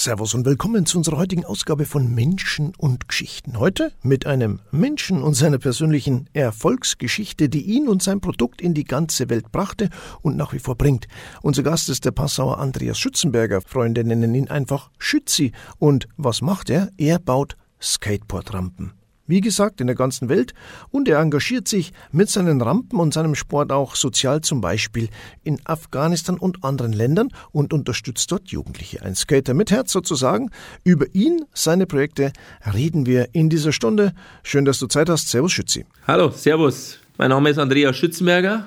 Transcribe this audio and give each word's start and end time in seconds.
Servus 0.00 0.32
und 0.32 0.46
willkommen 0.46 0.86
zu 0.86 0.96
unserer 0.96 1.18
heutigen 1.18 1.44
Ausgabe 1.44 1.84
von 1.84 2.14
Menschen 2.14 2.72
und 2.78 3.06
Geschichten. 3.06 3.58
Heute 3.58 3.92
mit 4.02 4.24
einem 4.24 4.60
Menschen 4.70 5.22
und 5.22 5.34
seiner 5.34 5.58
persönlichen 5.58 6.26
Erfolgsgeschichte, 6.32 7.50
die 7.50 7.60
ihn 7.60 7.86
und 7.86 8.02
sein 8.02 8.22
Produkt 8.22 8.62
in 8.62 8.72
die 8.72 8.84
ganze 8.84 9.28
Welt 9.28 9.52
brachte 9.52 9.90
und 10.22 10.38
nach 10.38 10.54
wie 10.54 10.58
vor 10.58 10.76
bringt. 10.76 11.06
Unser 11.42 11.64
Gast 11.64 11.90
ist 11.90 12.06
der 12.06 12.12
Passauer 12.12 12.58
Andreas 12.58 12.98
Schützenberger. 12.98 13.60
Freunde 13.60 14.02
nennen 14.02 14.34
ihn 14.34 14.48
einfach 14.48 14.90
Schützi. 14.98 15.52
Und 15.76 16.08
was 16.16 16.40
macht 16.40 16.70
er? 16.70 16.88
Er 16.96 17.18
baut 17.18 17.58
Skateboardrampen 17.78 18.94
wie 19.30 19.40
gesagt, 19.40 19.80
in 19.80 19.86
der 19.86 19.96
ganzen 19.96 20.28
Welt 20.28 20.52
und 20.90 21.08
er 21.08 21.20
engagiert 21.20 21.68
sich 21.68 21.92
mit 22.12 22.28
seinen 22.28 22.60
Rampen 22.60 22.98
und 22.98 23.14
seinem 23.14 23.34
Sport 23.34 23.72
auch 23.72 23.94
sozial 23.94 24.40
zum 24.40 24.60
Beispiel 24.60 25.08
in 25.42 25.58
Afghanistan 25.64 26.36
und 26.38 26.64
anderen 26.64 26.92
Ländern 26.92 27.28
und 27.52 27.72
unterstützt 27.72 28.30
dort 28.30 28.48
Jugendliche. 28.48 29.02
Ein 29.02 29.14
Skater 29.14 29.54
mit 29.54 29.70
Herz 29.70 29.92
sozusagen. 29.92 30.50
Über 30.84 31.06
ihn, 31.14 31.44
seine 31.54 31.86
Projekte 31.86 32.32
reden 32.74 33.06
wir 33.06 33.28
in 33.32 33.48
dieser 33.48 33.72
Stunde. 33.72 34.12
Schön, 34.42 34.64
dass 34.64 34.78
du 34.78 34.86
Zeit 34.86 35.08
hast. 35.08 35.28
Servus 35.28 35.52
Schützi. 35.52 35.86
Hallo, 36.06 36.30
Servus. 36.30 36.98
Mein 37.16 37.30
Name 37.30 37.50
ist 37.50 37.58
Andreas 37.58 37.96
Schützenberger. 37.96 38.66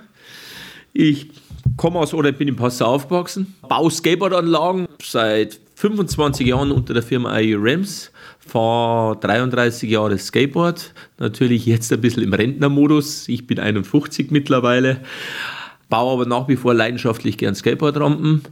Ich 0.94 1.32
komme 1.76 2.00
aus 2.00 2.14
oder 2.14 2.32
bin 2.32 2.48
in 2.48 2.56
Passau 2.56 2.86
aufgewachsen, 2.86 3.56
baue 3.68 3.90
Skateboardanlagen 3.90 4.88
seit 5.02 5.60
25 5.76 6.48
Jahren 6.48 6.72
unter 6.72 6.94
der 6.94 7.04
Firma 7.04 7.38
IU 7.40 7.60
Rams 7.62 8.12
fahre 8.40 9.18
33 9.20 9.90
Jahre 9.90 10.18
Skateboard, 10.18 10.94
natürlich 11.18 11.66
jetzt 11.66 11.92
ein 11.92 12.02
bisschen 12.02 12.24
im 12.24 12.34
Rentnermodus. 12.34 13.28
Ich 13.28 13.48
bin 13.48 13.60
51 13.60 14.32
mittlerweile, 14.32 15.02
baue 15.90 16.14
aber 16.14 16.26
nach 16.26 16.48
wie 16.48 16.56
vor 16.56 16.74
leidenschaftlich 16.74 17.38
gern 17.38 17.56
Skateboardrampen 17.56 18.44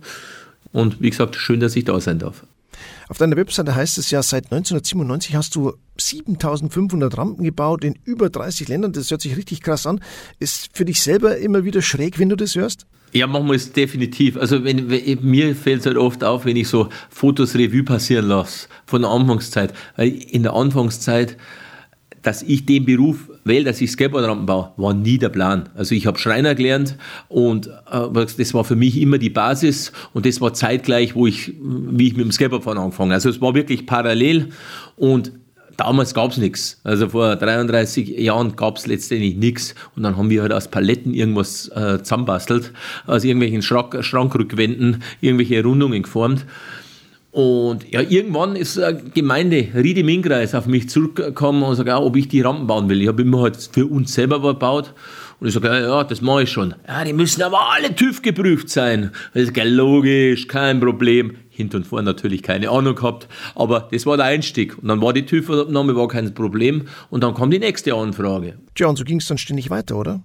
und 0.72 1.02
wie 1.02 1.10
gesagt, 1.10 1.36
schön, 1.36 1.60
dass 1.60 1.76
ich 1.76 1.86
da 1.86 2.00
sein 2.00 2.20
darf. 2.20 2.44
Auf 3.10 3.18
deiner 3.18 3.36
Webseite 3.36 3.76
heißt 3.76 3.98
es 3.98 4.10
ja, 4.10 4.24
seit 4.24 4.46
1997 4.46 5.36
hast 5.36 5.56
du 5.56 5.74
7500 5.98 7.18
Rampen 7.18 7.44
gebaut 7.44 7.84
in 7.84 8.00
über 8.06 8.30
30 8.30 8.70
Ländern. 8.70 8.94
Das 8.94 9.12
hört 9.12 9.22
sich 9.22 9.36
richtig 9.36 9.62
krass 9.62 9.86
an. 9.86 10.00
Ist 10.40 10.70
für 10.74 10.86
dich 10.86 11.02
selber 11.02 11.38
immer 11.38 11.66
wieder 11.66 11.82
schräg, 11.82 12.20
wenn 12.20 12.30
du 12.30 12.38
das 12.38 12.56
hörst? 12.56 12.86
Ja, 13.14 13.28
machen 13.28 13.48
wir 13.48 13.56
es 13.56 13.74
definitiv. 13.74 14.38
Also 14.38 14.64
wenn, 14.64 14.90
wenn, 14.90 15.20
mir 15.22 15.56
fällt 15.56 15.82
es 15.82 15.86
halt 15.86 15.98
oft 15.98 16.24
auf, 16.24 16.46
wenn 16.46 16.56
ich 16.56 16.68
so 16.70 16.90
Fotos 17.10 17.56
Revue 17.56 17.84
passieren 17.84 18.28
lasse 18.28 18.68
von 18.86 19.02
der 19.02 19.12
Anfangszeit. 19.12 19.74
Weil 19.98 20.10
in 20.10 20.44
der 20.44 20.54
Anfangszeit, 20.54 21.38
dass 22.22 22.42
ich 22.42 22.66
den 22.66 22.86
Beruf 22.86 23.30
wähle, 23.44 23.66
dass 23.66 23.82
ich 23.82 23.92
Skateboardrampen 23.92 24.46
baue, 24.46 24.72
war 24.78 24.94
nie 24.94 25.18
der 25.18 25.30
Plan. 25.30 25.70
Also 25.76 25.94
ich 25.94 26.06
habe 26.08 26.20
Schreiner 26.20 26.56
gelernt 26.56 26.98
und 27.28 27.68
äh, 27.68 28.26
das 28.38 28.54
war 28.54 28.64
für 28.64 28.76
mich 28.76 29.02
immer 29.02 29.18
die 29.18 29.30
Basis 29.30 29.92
und 30.14 30.26
das 30.26 30.40
war 30.40 30.54
zeitgleich, 30.54 31.16
wo 31.16 31.28
ich, 31.28 31.54
wie 31.60 32.08
ich 32.08 32.16
mit 32.16 32.26
dem 32.26 32.32
Skateboardfahren 32.32 32.80
angefangen 32.80 33.12
Also 33.12 33.30
es 33.30 33.42
war 33.42 33.56
wirklich 33.56 33.86
parallel 33.86 34.50
und 34.96 35.34
damals 35.78 36.14
gab 36.14 36.32
es 36.32 36.38
nichts. 36.38 36.80
Also 36.84 37.10
vor 37.10 37.36
33 37.36 38.20
Jahren 38.20 38.56
gab 38.56 38.78
es 38.78 38.88
letztendlich 38.88 39.36
nichts. 39.36 39.76
Und 39.96 40.04
dann 40.04 40.18
haben 40.18 40.30
wir 40.30 40.42
halt 40.42 40.54
aus 40.54 40.68
Paletten 40.68 41.14
irgendwas 41.14 41.70
äh, 41.70 42.00
zusammenbastelt, 42.02 42.74
aus 43.08 43.24
irgendwelchen 43.24 43.62
Schrank 43.62 44.04
Schrankrückwänden 44.04 45.04
irgendwelche 45.22 45.64
Rundungen 45.64 46.04
geformt. 46.04 46.46
Und 47.32 47.90
ja, 47.90 48.02
irgendwann 48.02 48.58
ist 48.58 48.78
eine 48.78 49.02
Gemeinde, 49.02 49.70
Riede 49.74 50.04
Minkreis, 50.04 50.54
auf 50.54 50.66
mich 50.66 50.90
zurückgekommen 50.90 51.64
und 51.64 51.76
sagt, 51.76 51.88
ja, 51.88 51.98
ob 51.98 52.18
ich 52.18 52.28
die 52.28 52.42
Rampen 52.42 52.68
bauen 52.68 52.90
will. 52.90 53.02
Ich 53.02 53.08
habe 53.08 53.22
immer 53.22 53.42
halt 53.42 53.58
für 53.72 53.86
uns 53.86 54.14
selber 54.14 54.42
gebaut. 54.42 54.94
Und 55.42 55.48
ich 55.48 55.56
sage, 55.56 55.70
ja, 55.70 55.80
ja, 55.80 56.04
das 56.04 56.22
mache 56.22 56.44
ich 56.44 56.52
schon. 56.52 56.76
Ja, 56.88 57.04
die 57.04 57.14
müssen 57.14 57.42
aber 57.42 57.72
alle 57.72 57.96
TÜV 57.96 58.22
geprüft 58.22 58.70
sein. 58.70 59.10
Das 59.34 59.42
ist 59.42 59.58
logisch, 59.58 60.48
kein 60.48 60.80
Problem 60.80 61.36
hinten 61.50 61.78
und 61.78 61.88
vorne 61.88 62.06
natürlich 62.06 62.44
keine 62.44 62.70
Ahnung 62.70 62.94
gehabt, 62.94 63.28
aber 63.56 63.90
das 63.92 64.06
war 64.06 64.18
der 64.18 64.28
Einstieg. 64.28 64.78
Und 64.78 64.88
dann 64.88 65.02
war 65.02 65.14
die 65.14 65.26
TÜV-Abnahme 65.26 65.96
war 65.96 66.08
kein 66.08 66.32
Problem 66.36 66.88
und 67.10 67.24
dann 67.24 67.34
kam 67.34 67.50
die 67.50 67.58
nächste 67.58 67.96
Anfrage. 67.96 68.60
Tja, 68.76 68.86
und 68.86 68.98
so 68.98 69.04
ging 69.04 69.18
es 69.18 69.26
dann 69.26 69.40
ständig 69.40 69.72
weiter, 69.72 69.98
oder? 69.98 70.22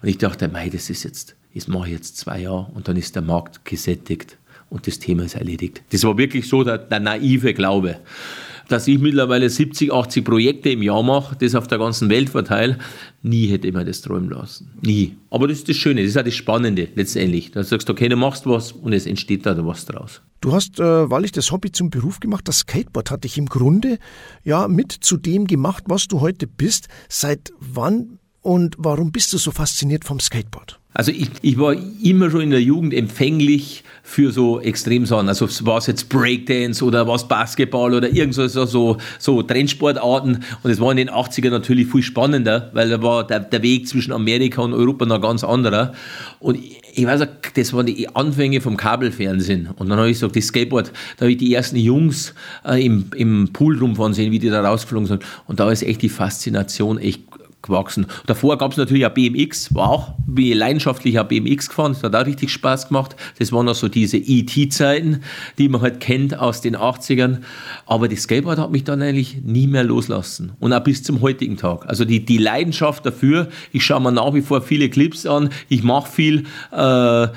Und 0.00 0.08
ich 0.08 0.16
dachte, 0.16 0.48
mei, 0.48 0.70
das 0.70 0.88
ist 0.88 1.04
jetzt, 1.04 1.36
das 1.54 1.68
mache 1.68 1.88
ich 1.88 1.92
jetzt 1.92 2.16
zwei 2.16 2.40
Jahre 2.40 2.70
und 2.74 2.88
dann 2.88 2.96
ist 2.96 3.14
der 3.14 3.22
Markt 3.22 3.66
gesättigt 3.66 4.38
und 4.70 4.86
das 4.86 4.98
Thema 4.98 5.24
ist 5.24 5.34
erledigt. 5.34 5.82
Das 5.92 6.04
war 6.04 6.16
wirklich 6.16 6.48
so 6.48 6.64
der, 6.64 6.78
der 6.78 7.00
naive 7.00 7.52
Glaube 7.52 7.98
dass 8.68 8.86
ich 8.88 8.98
mittlerweile 8.98 9.48
70, 9.48 9.92
80 9.92 10.24
Projekte 10.24 10.70
im 10.70 10.82
Jahr 10.82 11.02
mache, 11.02 11.36
das 11.36 11.54
auf 11.54 11.66
der 11.66 11.78
ganzen 11.78 12.08
Welt 12.08 12.30
verteile, 12.30 12.78
nie 13.22 13.46
hätte 13.46 13.68
ich 13.68 13.74
mir 13.74 13.84
das 13.84 14.00
träumen 14.00 14.30
lassen. 14.30 14.70
Nie. 14.82 15.16
Aber 15.30 15.48
das 15.48 15.58
ist 15.58 15.68
das 15.68 15.76
Schöne, 15.76 16.02
das 16.02 16.10
ist 16.10 16.18
auch 16.18 16.24
das 16.24 16.34
Spannende 16.34 16.88
letztendlich. 16.94 17.50
Da 17.50 17.64
sagst 17.64 17.88
du, 17.88 17.92
okay, 17.92 18.08
du 18.08 18.16
machst 18.16 18.46
was 18.46 18.72
und 18.72 18.92
es 18.92 19.06
entsteht 19.06 19.46
da 19.46 19.54
was 19.66 19.86
draus. 19.86 20.22
Du 20.40 20.52
hast 20.52 20.78
äh, 20.78 21.10
wahrlich 21.10 21.32
das 21.32 21.50
Hobby 21.52 21.72
zum 21.72 21.90
Beruf 21.90 22.20
gemacht. 22.20 22.46
Das 22.46 22.60
Skateboard 22.60 23.10
hat 23.10 23.24
dich 23.24 23.38
im 23.38 23.46
Grunde 23.46 23.98
ja 24.42 24.68
mit 24.68 24.92
zu 24.92 25.16
dem 25.16 25.46
gemacht, 25.46 25.84
was 25.86 26.06
du 26.06 26.20
heute 26.20 26.46
bist. 26.46 26.88
Seit 27.08 27.52
wann 27.58 28.18
und 28.42 28.76
warum 28.78 29.10
bist 29.10 29.32
du 29.32 29.38
so 29.38 29.50
fasziniert 29.50 30.04
vom 30.04 30.20
Skateboard? 30.20 30.78
Also 30.92 31.10
ich, 31.10 31.28
ich 31.42 31.58
war 31.58 31.74
immer 32.02 32.30
schon 32.30 32.42
in 32.42 32.50
der 32.50 32.62
Jugend 32.62 32.94
empfänglich 32.94 33.82
für 34.06 34.30
so 34.30 34.60
Extremsachen. 34.60 35.28
Also 35.28 35.48
war 35.66 35.78
es 35.78 35.86
jetzt 35.86 36.10
Breakdance 36.10 36.84
oder 36.84 37.08
was 37.08 37.26
Basketball 37.26 37.94
oder 37.94 38.10
irgend 38.10 38.34
so, 38.34 38.46
so, 38.46 38.98
so 39.18 39.42
Trendsportarten. 39.42 40.44
Und 40.62 40.70
es 40.70 40.78
war 40.78 40.90
in 40.90 40.98
den 40.98 41.10
80ern 41.10 41.50
natürlich 41.50 41.88
viel 41.90 42.02
spannender, 42.02 42.70
weil 42.74 42.90
da 42.90 43.02
war 43.02 43.26
der, 43.26 43.40
der 43.40 43.62
Weg 43.62 43.88
zwischen 43.88 44.12
Amerika 44.12 44.60
und 44.60 44.74
Europa 44.74 45.06
noch 45.06 45.22
ganz 45.22 45.42
anderer. 45.42 45.94
Und 46.38 46.56
ich, 46.56 46.82
ich 46.96 47.06
weiß, 47.06 47.26
das 47.54 47.72
waren 47.72 47.86
die 47.86 48.14
Anfänge 48.14 48.60
vom 48.60 48.76
Kabelfernsehen. 48.76 49.70
Und 49.76 49.88
dann 49.88 49.98
habe 49.98 50.10
ich 50.10 50.16
gesagt, 50.16 50.36
das 50.36 50.44
Skateboard, 50.44 50.92
da 51.16 51.22
habe 51.22 51.32
ich 51.32 51.38
die 51.38 51.52
ersten 51.52 51.76
Jungs 51.76 52.34
äh, 52.64 52.84
im, 52.84 53.06
im 53.16 53.52
Pool 53.54 53.78
rumfahren 53.78 54.12
sehen, 54.12 54.30
wie 54.30 54.38
die 54.38 54.50
da 54.50 54.62
rausgeflogen 54.62 55.06
sind. 55.06 55.24
Und 55.46 55.60
da 55.60 55.70
ist 55.72 55.82
echt 55.82 56.02
die 56.02 56.10
Faszination 56.10 56.98
echt 56.98 57.22
gewachsen. 57.64 58.06
Davor 58.26 58.58
gab 58.58 58.72
es 58.72 58.76
natürlich 58.76 59.06
auch 59.06 59.10
BMX, 59.10 59.74
war 59.74 59.90
auch 59.90 60.12
wie 60.26 60.52
leidenschaftlicher 60.52 61.24
BMX 61.24 61.68
gefahren, 61.68 61.92
das 61.92 62.02
hat 62.02 62.14
auch 62.14 62.26
richtig 62.26 62.50
Spaß 62.50 62.88
gemacht. 62.88 63.16
Das 63.38 63.52
waren 63.52 63.66
noch 63.66 63.74
so 63.74 63.88
diese 63.88 64.16
ET-Zeiten, 64.16 65.22
die 65.58 65.68
man 65.68 65.80
halt 65.80 66.00
kennt 66.00 66.38
aus 66.38 66.60
den 66.60 66.76
80ern. 66.76 67.38
Aber 67.86 68.08
das 68.08 68.22
Skateboard 68.22 68.58
hat 68.58 68.70
mich 68.70 68.84
dann 68.84 69.02
eigentlich 69.02 69.42
nie 69.42 69.66
mehr 69.66 69.84
loslassen. 69.84 70.52
Und 70.60 70.72
auch 70.72 70.84
bis 70.84 71.02
zum 71.02 71.20
heutigen 71.20 71.56
Tag. 71.56 71.86
Also 71.86 72.04
die, 72.04 72.24
die 72.24 72.38
Leidenschaft 72.38 73.04
dafür, 73.06 73.48
ich 73.72 73.84
schaue 73.84 74.00
mir 74.00 74.12
nach 74.12 74.34
wie 74.34 74.42
vor 74.42 74.62
viele 74.62 74.88
Clips 74.88 75.26
an, 75.26 75.50
ich 75.68 75.82
mache 75.82 76.10
viel, 76.10 76.44
äh, 76.72 77.28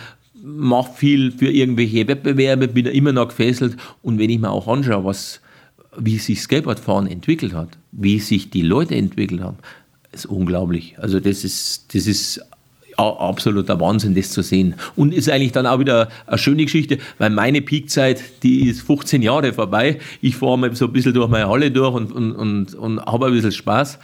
mache 0.44 0.94
viel 0.96 1.32
für 1.32 1.50
irgendwelche 1.50 2.08
Wettbewerbe, 2.08 2.68
bin 2.68 2.86
da 2.86 2.92
immer 2.92 3.12
noch 3.12 3.30
gefesselt. 3.30 3.78
Und 4.02 4.20
wenn 4.20 4.30
ich 4.30 4.40
mir 4.40 4.50
auch 4.50 4.68
anschaue, 4.68 5.06
was 5.06 5.42
wie 5.98 6.18
sich 6.20 6.42
Skateboardfahren 6.42 7.08
entwickelt 7.08 7.54
hat, 7.54 7.70
wie 7.92 8.20
sich 8.20 8.50
die 8.52 8.62
Leute 8.62 8.96
entwickelt 8.96 9.42
haben, 9.42 9.58
ist 10.12 10.26
unglaublich. 10.26 10.96
Also 11.00 11.20
das 11.20 11.44
ist, 11.44 11.94
das 11.94 12.08
ist 12.08 12.42
absoluter 12.98 13.80
Wahnsinn, 13.80 14.16
das 14.16 14.32
zu 14.32 14.42
sehen. 14.42 14.76
Und 14.96 15.14
ist 15.14 15.30
eigentlich 15.30 15.52
dann 15.52 15.68
auch 15.68 15.80
wieder 15.80 16.10
eine 16.26 16.38
schöne 16.38 16.64
Geschichte, 16.64 16.98
weil 17.20 17.30
meine 17.30 17.62
Peakzeit, 17.62 18.22
die 18.44 18.68
ist 18.68 18.82
15 18.82 19.22
Jahre 19.22 19.54
vorbei. 19.54 20.00
Ich 20.22 20.36
fahre 20.36 20.58
mal 20.58 20.76
so 20.76 20.86
ein 20.86 20.94
bisschen 20.94 21.14
durch 21.14 21.30
meine 21.30 21.48
Halle 21.48 21.72
durch 21.72 21.94
und, 21.94 22.12
und, 22.12 22.32
und, 22.34 22.74
und 22.74 23.06
habe 23.06 23.28
ein 23.28 23.34
bisschen 23.34 23.52
Spaß. 23.52 24.00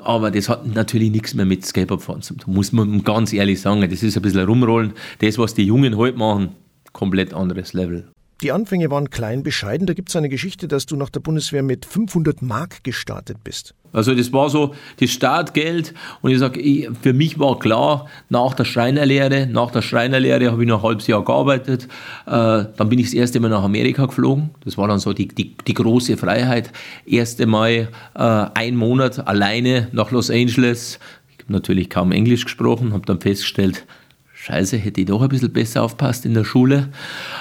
Aber 0.00 0.30
das 0.30 0.48
hat 0.48 0.66
natürlich 0.66 1.10
nichts 1.10 1.34
mehr 1.34 1.46
mit 1.46 1.64
Skateboardfahren 1.64 2.22
zu 2.22 2.34
tun, 2.34 2.54
muss 2.54 2.72
man 2.72 3.02
ganz 3.02 3.32
ehrlich 3.32 3.60
sagen. 3.60 3.80
Das 3.80 4.02
ist 4.02 4.16
ein 4.16 4.22
bisschen 4.22 4.44
rumrollen. 4.44 4.92
Das, 5.20 5.38
was 5.38 5.54
die 5.54 5.64
Jungen 5.64 5.96
heute 5.96 6.18
machen, 6.18 6.50
komplett 6.92 7.34
anderes 7.34 7.72
Level. 7.72 8.06
Die 8.42 8.52
Anfänge 8.52 8.90
waren 8.90 9.08
klein 9.08 9.42
bescheiden. 9.42 9.86
Da 9.86 9.94
gibt 9.94 10.10
es 10.10 10.16
eine 10.16 10.28
Geschichte, 10.28 10.68
dass 10.68 10.84
du 10.84 10.96
nach 10.96 11.08
der 11.08 11.20
Bundeswehr 11.20 11.62
mit 11.62 11.86
500 11.86 12.42
Mark 12.42 12.84
gestartet 12.84 13.38
bist. 13.42 13.74
Also 13.94 14.14
das 14.14 14.30
war 14.30 14.50
so 14.50 14.74
das 15.00 15.08
Startgeld. 15.08 15.94
Und 16.20 16.32
ich 16.32 16.38
sage, 16.38 16.92
für 17.00 17.14
mich 17.14 17.38
war 17.38 17.58
klar, 17.58 18.06
nach 18.28 18.52
der 18.52 18.66
Schreinerlehre, 18.66 19.46
nach 19.46 19.70
der 19.70 19.80
Schreinerlehre 19.80 20.52
habe 20.52 20.62
ich 20.62 20.68
noch 20.68 20.80
ein 20.80 20.88
halbes 20.88 21.06
Jahr 21.06 21.24
gearbeitet, 21.24 21.84
äh, 22.26 22.28
dann 22.30 22.88
bin 22.90 22.98
ich 22.98 23.06
das 23.06 23.14
erste 23.14 23.40
Mal 23.40 23.48
nach 23.48 23.62
Amerika 23.62 24.04
geflogen, 24.04 24.50
das 24.64 24.76
war 24.76 24.86
dann 24.86 24.98
so 24.98 25.14
die, 25.14 25.28
die, 25.28 25.56
die 25.66 25.74
große 25.74 26.18
Freiheit, 26.18 26.72
erste 27.06 27.46
Mal 27.46 27.88
äh, 28.14 28.18
ein 28.18 28.76
Monat 28.76 29.26
alleine 29.26 29.88
nach 29.92 30.10
Los 30.10 30.30
Angeles, 30.30 30.98
ich 31.30 31.44
habe 31.44 31.54
natürlich 31.54 31.88
kaum 31.88 32.12
Englisch 32.12 32.44
gesprochen, 32.44 32.92
habe 32.92 33.06
dann 33.06 33.20
festgestellt, 33.20 33.86
Scheiße, 34.46 34.76
hätte 34.76 35.00
ich 35.00 35.08
doch 35.08 35.20
ein 35.20 35.28
bisschen 35.28 35.52
besser 35.52 35.82
aufpasst 35.82 36.24
in 36.24 36.32
der 36.32 36.44
Schule. 36.44 36.88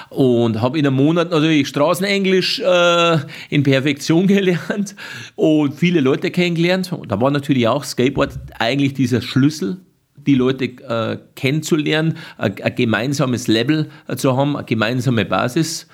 Und 0.09 0.59
habe 0.59 0.79
in 0.79 0.87
einem 0.87 0.95
Monat 0.95 1.29
natürlich 1.29 1.67
Straßenenglisch 1.67 2.59
äh, 2.61 3.19
in 3.51 3.61
Perfektion 3.61 4.25
gelernt 4.27 4.95
und 5.35 5.75
viele 5.75 6.01
Leute 6.01 6.31
kennengelernt. 6.31 6.91
Und 6.91 7.11
da 7.11 7.21
war 7.21 7.29
natürlich 7.29 7.67
auch 7.67 7.83
Skateboard 7.83 8.39
eigentlich 8.57 8.95
dieser 8.95 9.21
Schlüssel, 9.21 9.77
die 10.25 10.33
Leute 10.33 10.65
äh, 10.65 11.19
kennenzulernen, 11.35 12.17
ein, 12.39 12.59
ein, 12.59 12.73
gemeinsames 12.73 13.47
Level 13.47 13.91
äh, 14.07 14.15
zu 14.15 14.35
haben, 14.35 14.55
eine 14.55 14.65
gemeinsame 14.65 15.25
Basis. 15.25 15.87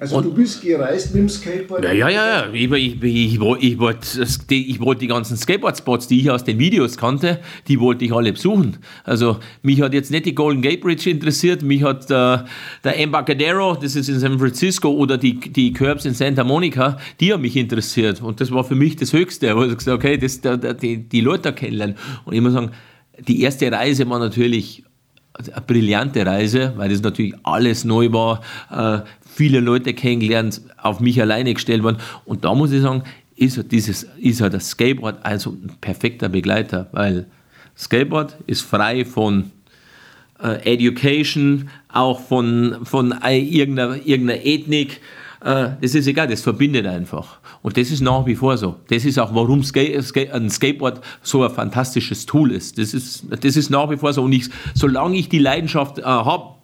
Also 0.00 0.16
und, 0.16 0.24
du 0.24 0.32
bist 0.32 0.62
gereist 0.62 1.14
mit 1.14 1.24
dem 1.24 1.28
Skateboard? 1.28 1.84
Ja, 1.84 1.92
ja, 1.92 2.08
ja. 2.08 2.50
Ich, 2.54 2.72
ich, 2.72 3.02
ich, 3.02 3.34
ich, 3.34 3.38
wollte, 3.38 4.26
ich 4.48 4.80
wollte 4.80 5.00
die 5.00 5.06
ganzen 5.08 5.36
Skateboard-Spots, 5.36 6.08
die 6.08 6.20
ich 6.20 6.30
aus 6.30 6.42
den 6.42 6.58
Videos 6.58 6.96
kannte, 6.96 7.38
die 7.68 7.78
wollte 7.80 8.06
ich 8.06 8.12
alle 8.12 8.32
besuchen. 8.32 8.78
Also 9.04 9.40
mich 9.60 9.82
hat 9.82 9.92
jetzt 9.92 10.10
nicht 10.10 10.24
die 10.24 10.34
Golden 10.34 10.62
Gate 10.62 10.80
Bridge 10.80 11.10
interessiert, 11.10 11.60
mich 11.60 11.82
hat 11.82 12.08
der, 12.08 12.46
der 12.82 12.98
Embarcadero, 12.98 13.76
das 13.76 13.94
ist 13.94 14.08
in 14.08 14.18
San 14.18 14.38
Francisco, 14.38 14.88
oder 14.88 15.18
die, 15.18 15.38
die 15.38 15.74
Curbs 15.74 16.06
in 16.06 16.14
Santa 16.14 16.44
Monica, 16.44 16.96
die 17.20 17.34
haben 17.34 17.42
mich 17.42 17.56
interessiert. 17.56 18.22
Und 18.22 18.40
das 18.40 18.50
war 18.50 18.64
für 18.64 18.76
mich 18.76 18.96
das 18.96 19.12
Höchste. 19.12 19.54
wo 19.54 19.64
ich 19.64 19.76
gesagt 19.76 20.02
okay, 20.02 20.16
das, 20.16 20.40
die, 20.80 20.96
die 20.96 21.20
Leute 21.20 21.52
kennenlernen. 21.52 21.96
Und 22.24 22.34
ich 22.34 22.40
muss 22.40 22.54
sagen, 22.54 22.70
die 23.28 23.42
erste 23.42 23.70
Reise 23.70 24.08
war 24.08 24.18
natürlich 24.18 24.82
eine 25.34 25.60
brillante 25.66 26.24
Reise, 26.26 26.72
weil 26.76 26.88
das 26.90 27.02
natürlich 27.02 27.34
alles 27.42 27.84
neu 27.84 28.12
war, 28.12 28.40
äh, 28.70 29.00
viele 29.32 29.60
Leute 29.60 29.94
kennengelernt, 29.94 30.60
auf 30.76 31.00
mich 31.00 31.20
alleine 31.20 31.54
gestellt 31.54 31.82
worden. 31.82 31.98
Und 32.24 32.44
da 32.44 32.54
muss 32.54 32.72
ich 32.72 32.82
sagen, 32.82 33.04
ist, 33.36 33.72
dieses, 33.72 34.06
ist 34.18 34.40
das 34.40 34.70
Skateboard 34.70 35.24
also 35.24 35.52
ein 35.52 35.72
perfekter 35.80 36.28
Begleiter, 36.28 36.88
weil 36.92 37.26
Skateboard 37.76 38.36
ist 38.46 38.60
frei 38.60 39.04
von 39.04 39.50
äh, 40.42 40.74
Education, 40.74 41.70
auch 41.88 42.20
von, 42.20 42.78
von 42.82 43.14
irgendeiner, 43.26 43.96
irgendeiner 44.04 44.44
Ethnik. 44.44 45.00
Äh, 45.42 45.70
ist 45.80 45.94
egal, 45.94 46.28
das 46.28 46.42
verbindet 46.42 46.86
einfach. 46.86 47.38
Und 47.62 47.78
das 47.78 47.90
ist 47.90 48.02
nach 48.02 48.26
wie 48.26 48.34
vor 48.34 48.58
so. 48.58 48.76
Das 48.88 49.06
ist 49.06 49.18
auch, 49.18 49.34
warum 49.34 49.62
Skate, 49.62 50.02
Skate, 50.04 50.32
ein 50.32 50.50
Skateboard 50.50 51.00
so 51.22 51.42
ein 51.42 51.50
fantastisches 51.50 52.26
Tool 52.26 52.52
ist. 52.52 52.76
Das 52.76 52.92
ist, 52.92 53.24
das 53.30 53.56
ist 53.56 53.70
nach 53.70 53.90
wie 53.90 53.96
vor 53.96 54.12
so. 54.12 54.22
Und 54.22 54.32
ich, 54.32 54.50
solange 54.74 55.16
ich 55.16 55.30
die 55.30 55.38
Leidenschaft 55.38 55.98
äh, 55.98 56.02
habe, 56.02 56.59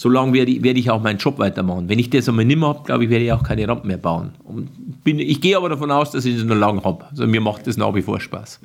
solange 0.00 0.32
werde 0.32 0.50
ich, 0.50 0.62
werde 0.62 0.80
ich 0.80 0.90
auch 0.90 1.02
meinen 1.02 1.18
Job 1.18 1.38
weitermachen. 1.38 1.90
Wenn 1.90 1.98
ich 1.98 2.08
das 2.08 2.26
einmal 2.26 2.46
nicht 2.46 2.56
mehr 2.58 2.68
habe, 2.68 2.84
glaube 2.84 3.04
ich, 3.04 3.10
werde 3.10 3.26
ich 3.26 3.32
auch 3.32 3.42
keine 3.42 3.68
Rampen 3.68 3.88
mehr 3.88 3.98
bauen. 3.98 4.32
Bin, 5.04 5.18
ich 5.18 5.42
gehe 5.42 5.54
aber 5.58 5.68
davon 5.68 5.90
aus, 5.90 6.10
dass 6.10 6.24
ich 6.24 6.36
es 6.36 6.44
noch 6.44 6.56
lange 6.56 6.82
habe. 6.82 7.04
Also 7.10 7.26
mir 7.26 7.42
macht 7.42 7.66
das 7.66 7.76
nach 7.76 7.94
wie 7.94 8.00
vor 8.00 8.18
Spaß. 8.18 8.60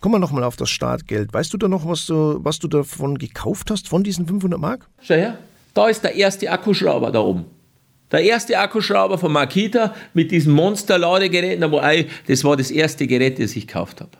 Kommen 0.00 0.16
wir 0.16 0.18
nochmal 0.18 0.42
auf 0.42 0.56
das 0.56 0.68
Startgeld. 0.68 1.32
Weißt 1.32 1.52
du 1.52 1.58
da 1.58 1.68
noch, 1.68 1.86
was 1.86 2.06
du, 2.06 2.40
was 2.42 2.58
du 2.58 2.66
davon 2.66 3.18
gekauft 3.18 3.70
hast, 3.70 3.86
von 3.86 4.02
diesen 4.02 4.26
500 4.26 4.58
Mark? 4.58 4.88
Schau 5.00 5.14
her, 5.14 5.38
da 5.74 5.88
ist 5.88 6.02
der 6.02 6.16
erste 6.16 6.50
Akkuschrauber 6.50 7.12
da 7.12 7.20
oben. 7.20 7.44
Der 8.10 8.24
erste 8.24 8.58
Akkuschrauber 8.58 9.16
von 9.16 9.30
Makita 9.30 9.94
mit 10.12 10.32
diesen 10.32 10.52
Monster-Ladegeräten, 10.52 11.70
das 12.26 12.42
war 12.42 12.56
das 12.56 12.72
erste 12.72 13.06
Gerät, 13.06 13.38
das 13.38 13.54
ich 13.54 13.68
gekauft 13.68 14.00
habe. 14.00 14.10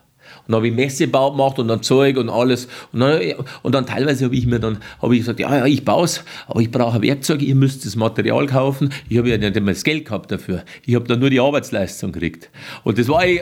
Und 0.46 0.52
dann 0.52 0.56
habe 0.56 0.69
ich 0.69 0.75
Messebau 0.75 1.32
gemacht 1.32 1.58
und 1.58 1.69
dann 1.69 1.82
Zeug 1.82 2.16
und 2.16 2.28
alles. 2.28 2.69
Und 2.92 3.00
dann, 3.00 3.20
und 3.62 3.75
dann 3.75 3.87
teilweise 3.87 4.25
habe 4.25 4.37
ich 4.37 4.46
mir 4.46 4.60
dann 4.60 4.78
habe 5.00 5.14
ich 5.14 5.22
gesagt, 5.22 5.40
ja, 5.40 5.56
ja, 5.56 5.66
ich 5.66 5.84
baue 5.84 6.04
es, 6.04 6.25
aber 6.46 6.60
ich 6.60 6.70
brauche 6.70 7.02
Werkzeug, 7.02 7.42
ihr 7.42 7.54
müsst 7.54 7.84
das 7.87 7.96
Material 7.96 8.46
kaufen. 8.46 8.92
Ich 9.08 9.19
habe 9.19 9.28
ja 9.28 9.38
nicht 9.38 9.56
einmal 9.56 9.75
das 9.75 9.84
Geld 9.84 10.06
gehabt 10.06 10.31
dafür. 10.31 10.64
Ich 10.84 10.94
habe 10.94 11.06
dann 11.06 11.20
nur 11.20 11.31
die 11.31 11.40
Arbeitsleistung 11.40 12.12
gekriegt. 12.12 12.50
Und 12.84 12.98
das 12.98 13.08
war 13.08 13.25
äh, 13.25 13.40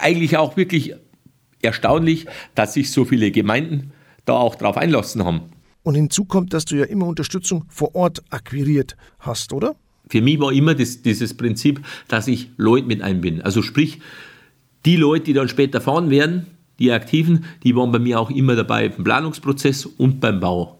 eigentlich 0.00 0.36
auch 0.36 0.56
wirklich 0.56 0.94
erstaunlich, 1.62 2.26
dass 2.54 2.74
sich 2.74 2.90
so 2.90 3.04
viele 3.04 3.30
Gemeinden 3.30 3.92
da 4.24 4.34
auch 4.34 4.54
drauf 4.54 4.76
einlassen 4.76 5.24
haben. 5.24 5.42
Und 5.82 5.94
hinzu 5.94 6.24
kommt, 6.24 6.52
dass 6.52 6.64
du 6.64 6.76
ja 6.76 6.84
immer 6.84 7.06
Unterstützung 7.06 7.64
vor 7.68 7.94
Ort 7.94 8.22
akquiriert 8.30 8.96
hast, 9.20 9.52
oder? 9.52 9.76
Für 10.08 10.20
mich 10.20 10.38
war 10.40 10.52
immer 10.52 10.74
das, 10.74 11.02
dieses 11.02 11.34
Prinzip, 11.36 11.80
dass 12.08 12.28
ich 12.28 12.50
Leute 12.56 12.86
mit 12.86 13.02
einbinde. 13.02 13.44
Also 13.44 13.62
sprich, 13.62 14.00
die 14.86 14.96
Leute, 14.96 15.24
die 15.26 15.32
dann 15.32 15.48
später 15.48 15.80
fahren 15.80 16.10
werden, 16.10 16.46
die 16.78 16.92
Aktiven, 16.92 17.44
die 17.64 17.74
waren 17.74 17.92
bei 17.92 17.98
mir 17.98 18.20
auch 18.20 18.30
immer 18.30 18.54
dabei 18.54 18.86
im 18.86 19.04
Planungsprozess 19.04 19.86
und 19.86 20.20
beim 20.20 20.40
Bau. 20.40 20.78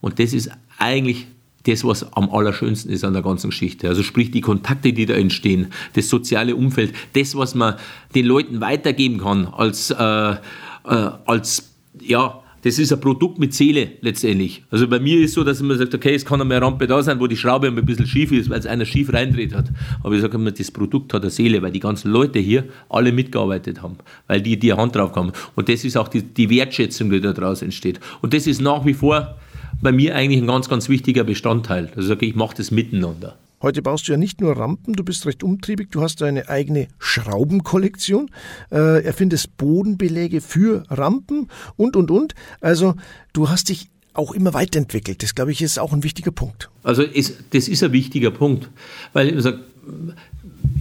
Und 0.00 0.18
das 0.18 0.32
ist 0.32 0.50
eigentlich 0.78 1.26
das, 1.64 1.84
was 1.84 2.12
am 2.14 2.30
allerschönsten 2.30 2.90
ist 2.90 3.04
an 3.04 3.12
der 3.12 3.22
ganzen 3.22 3.50
Geschichte. 3.50 3.88
Also 3.88 4.02
sprich 4.02 4.30
die 4.30 4.40
Kontakte, 4.40 4.92
die 4.92 5.06
da 5.06 5.14
entstehen, 5.14 5.68
das 5.94 6.08
soziale 6.08 6.56
Umfeld, 6.56 6.92
das, 7.12 7.36
was 7.36 7.54
man 7.54 7.76
den 8.14 8.26
Leuten 8.26 8.60
weitergeben 8.60 9.18
kann 9.18 9.46
als, 9.46 9.90
äh, 9.90 9.94
äh, 9.94 10.36
als 10.84 11.72
ja, 12.00 12.41
das 12.62 12.78
ist 12.78 12.92
ein 12.92 13.00
Produkt 13.00 13.38
mit 13.38 13.52
Seele 13.54 13.92
letztendlich. 14.00 14.64
Also 14.70 14.86
bei 14.86 15.00
mir 15.00 15.20
ist 15.20 15.34
so, 15.34 15.42
dass 15.42 15.60
man 15.62 15.76
sagt, 15.76 15.94
okay, 15.94 16.14
es 16.14 16.24
kann 16.24 16.40
eine 16.40 16.62
Rampe 16.62 16.86
da 16.86 17.02
sein, 17.02 17.18
wo 17.18 17.26
die 17.26 17.36
Schraube 17.36 17.66
ein 17.66 17.74
bisschen 17.84 18.06
schief 18.06 18.30
ist, 18.30 18.48
weil 18.50 18.60
es 18.60 18.66
einer 18.66 18.84
schief 18.84 19.12
reindreht 19.12 19.54
hat. 19.54 19.70
Aber 20.02 20.14
ich 20.14 20.22
sage 20.22 20.36
immer, 20.36 20.52
das 20.52 20.70
Produkt 20.70 21.12
hat 21.12 21.22
eine 21.22 21.30
Seele, 21.30 21.60
weil 21.60 21.72
die 21.72 21.80
ganzen 21.80 22.12
Leute 22.12 22.38
hier 22.38 22.64
alle 22.88 23.10
mitgearbeitet 23.10 23.82
haben, 23.82 23.96
weil 24.28 24.40
die 24.40 24.58
die 24.58 24.72
Hand 24.72 24.94
drauf 24.94 25.14
haben. 25.16 25.32
Und 25.56 25.68
das 25.68 25.84
ist 25.84 25.96
auch 25.96 26.08
die, 26.08 26.22
die 26.22 26.50
Wertschätzung, 26.50 27.10
die 27.10 27.20
da 27.20 27.32
draus 27.32 27.62
entsteht. 27.62 27.98
Und 28.20 28.32
das 28.32 28.46
ist 28.46 28.60
nach 28.60 28.86
wie 28.86 28.94
vor 28.94 29.36
bei 29.80 29.90
mir 29.90 30.14
eigentlich 30.14 30.40
ein 30.40 30.46
ganz, 30.46 30.68
ganz 30.68 30.88
wichtiger 30.88 31.24
Bestandteil. 31.24 31.88
Also 31.88 32.00
ich 32.00 32.06
sage, 32.08 32.26
ich 32.26 32.36
mache 32.36 32.56
das 32.56 32.70
miteinander. 32.70 33.36
Heute 33.62 33.80
baust 33.80 34.08
du 34.08 34.12
ja 34.12 34.18
nicht 34.18 34.40
nur 34.40 34.56
Rampen, 34.56 34.94
du 34.94 35.04
bist 35.04 35.24
recht 35.24 35.44
umtriebig, 35.44 35.90
du 35.92 36.02
hast 36.02 36.20
eine 36.22 36.48
eigene 36.48 36.88
Schraubenkollektion, 36.98 38.28
äh, 38.72 39.04
erfindest 39.04 39.56
Bodenbeläge 39.56 40.40
für 40.40 40.82
Rampen 40.90 41.48
und, 41.76 41.94
und, 41.94 42.10
und. 42.10 42.34
Also 42.60 42.96
du 43.32 43.48
hast 43.48 43.68
dich 43.68 43.88
auch 44.14 44.32
immer 44.32 44.52
weiterentwickelt. 44.52 45.22
Das, 45.22 45.36
glaube 45.36 45.52
ich, 45.52 45.62
ist 45.62 45.78
auch 45.78 45.92
ein 45.92 46.02
wichtiger 46.02 46.32
Punkt. 46.32 46.70
Also 46.82 47.02
ist, 47.02 47.36
das 47.50 47.68
ist 47.68 47.84
ein 47.84 47.92
wichtiger 47.92 48.32
Punkt, 48.32 48.68
weil 49.12 49.28
ich 49.28 49.42
sag, 49.42 49.58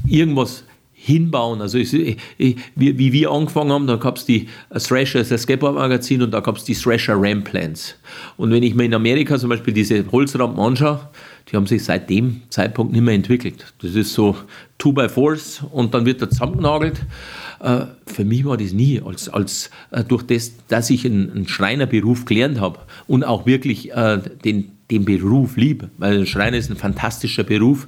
irgendwas 0.07 0.63
hinbauen. 1.03 1.61
Also 1.61 1.79
ich, 1.79 1.93
ich, 2.37 2.57
wie, 2.75 2.97
wie, 2.97 3.11
wir 3.11 3.31
angefangen 3.31 3.71
haben, 3.71 3.87
da 3.87 3.95
gab 3.95 4.17
es 4.17 4.25
die 4.25 4.47
Thrasher, 4.71 5.23
das 5.23 5.41
Skateboard-Magazin 5.41 6.21
und 6.21 6.31
da 6.31 6.41
gab 6.41 6.57
es 6.57 6.63
die 6.63 6.75
Thrasher 6.75 7.15
Ramplans. 7.17 7.95
Und 8.37 8.51
wenn 8.51 8.61
ich 8.61 8.75
mir 8.75 8.85
in 8.85 8.93
Amerika 8.93 9.39
zum 9.39 9.49
Beispiel 9.49 9.73
diese 9.73 10.05
Holzrampen 10.11 10.59
anschaue, 10.59 10.99
die 11.49 11.55
haben 11.55 11.65
sich 11.65 11.83
seit 11.83 12.07
dem 12.09 12.41
Zeitpunkt 12.49 12.93
nicht 12.93 13.01
mehr 13.01 13.15
entwickelt. 13.15 13.73
Das 13.81 13.95
ist 13.95 14.13
so 14.13 14.35
two 14.77 14.93
by 14.93 15.09
fours 15.09 15.63
und 15.71 15.93
dann 15.95 16.05
wird 16.05 16.21
er 16.21 16.29
zusammengenagelt. 16.29 17.01
Äh, 17.61 17.85
für 18.05 18.23
mich 18.23 18.45
war 18.45 18.57
das 18.57 18.71
nie, 18.71 19.01
als, 19.03 19.27
als 19.27 19.71
äh, 19.89 20.03
durch 20.03 20.21
das, 20.21 20.53
dass 20.67 20.91
ich 20.91 21.03
einen, 21.03 21.47
Schreinerberuf 21.47 22.25
gelernt 22.25 22.61
habe 22.61 22.79
und 23.07 23.23
auch 23.23 23.47
wirklich 23.47 23.91
äh, 23.91 24.19
den, 24.45 24.71
den 24.91 25.05
Beruf 25.05 25.55
liebe, 25.57 25.89
weil 25.97 26.19
ein 26.19 26.25
Schreiner 26.25 26.57
ist 26.57 26.69
ein 26.69 26.75
fantastischer 26.75 27.43
Beruf, 27.43 27.87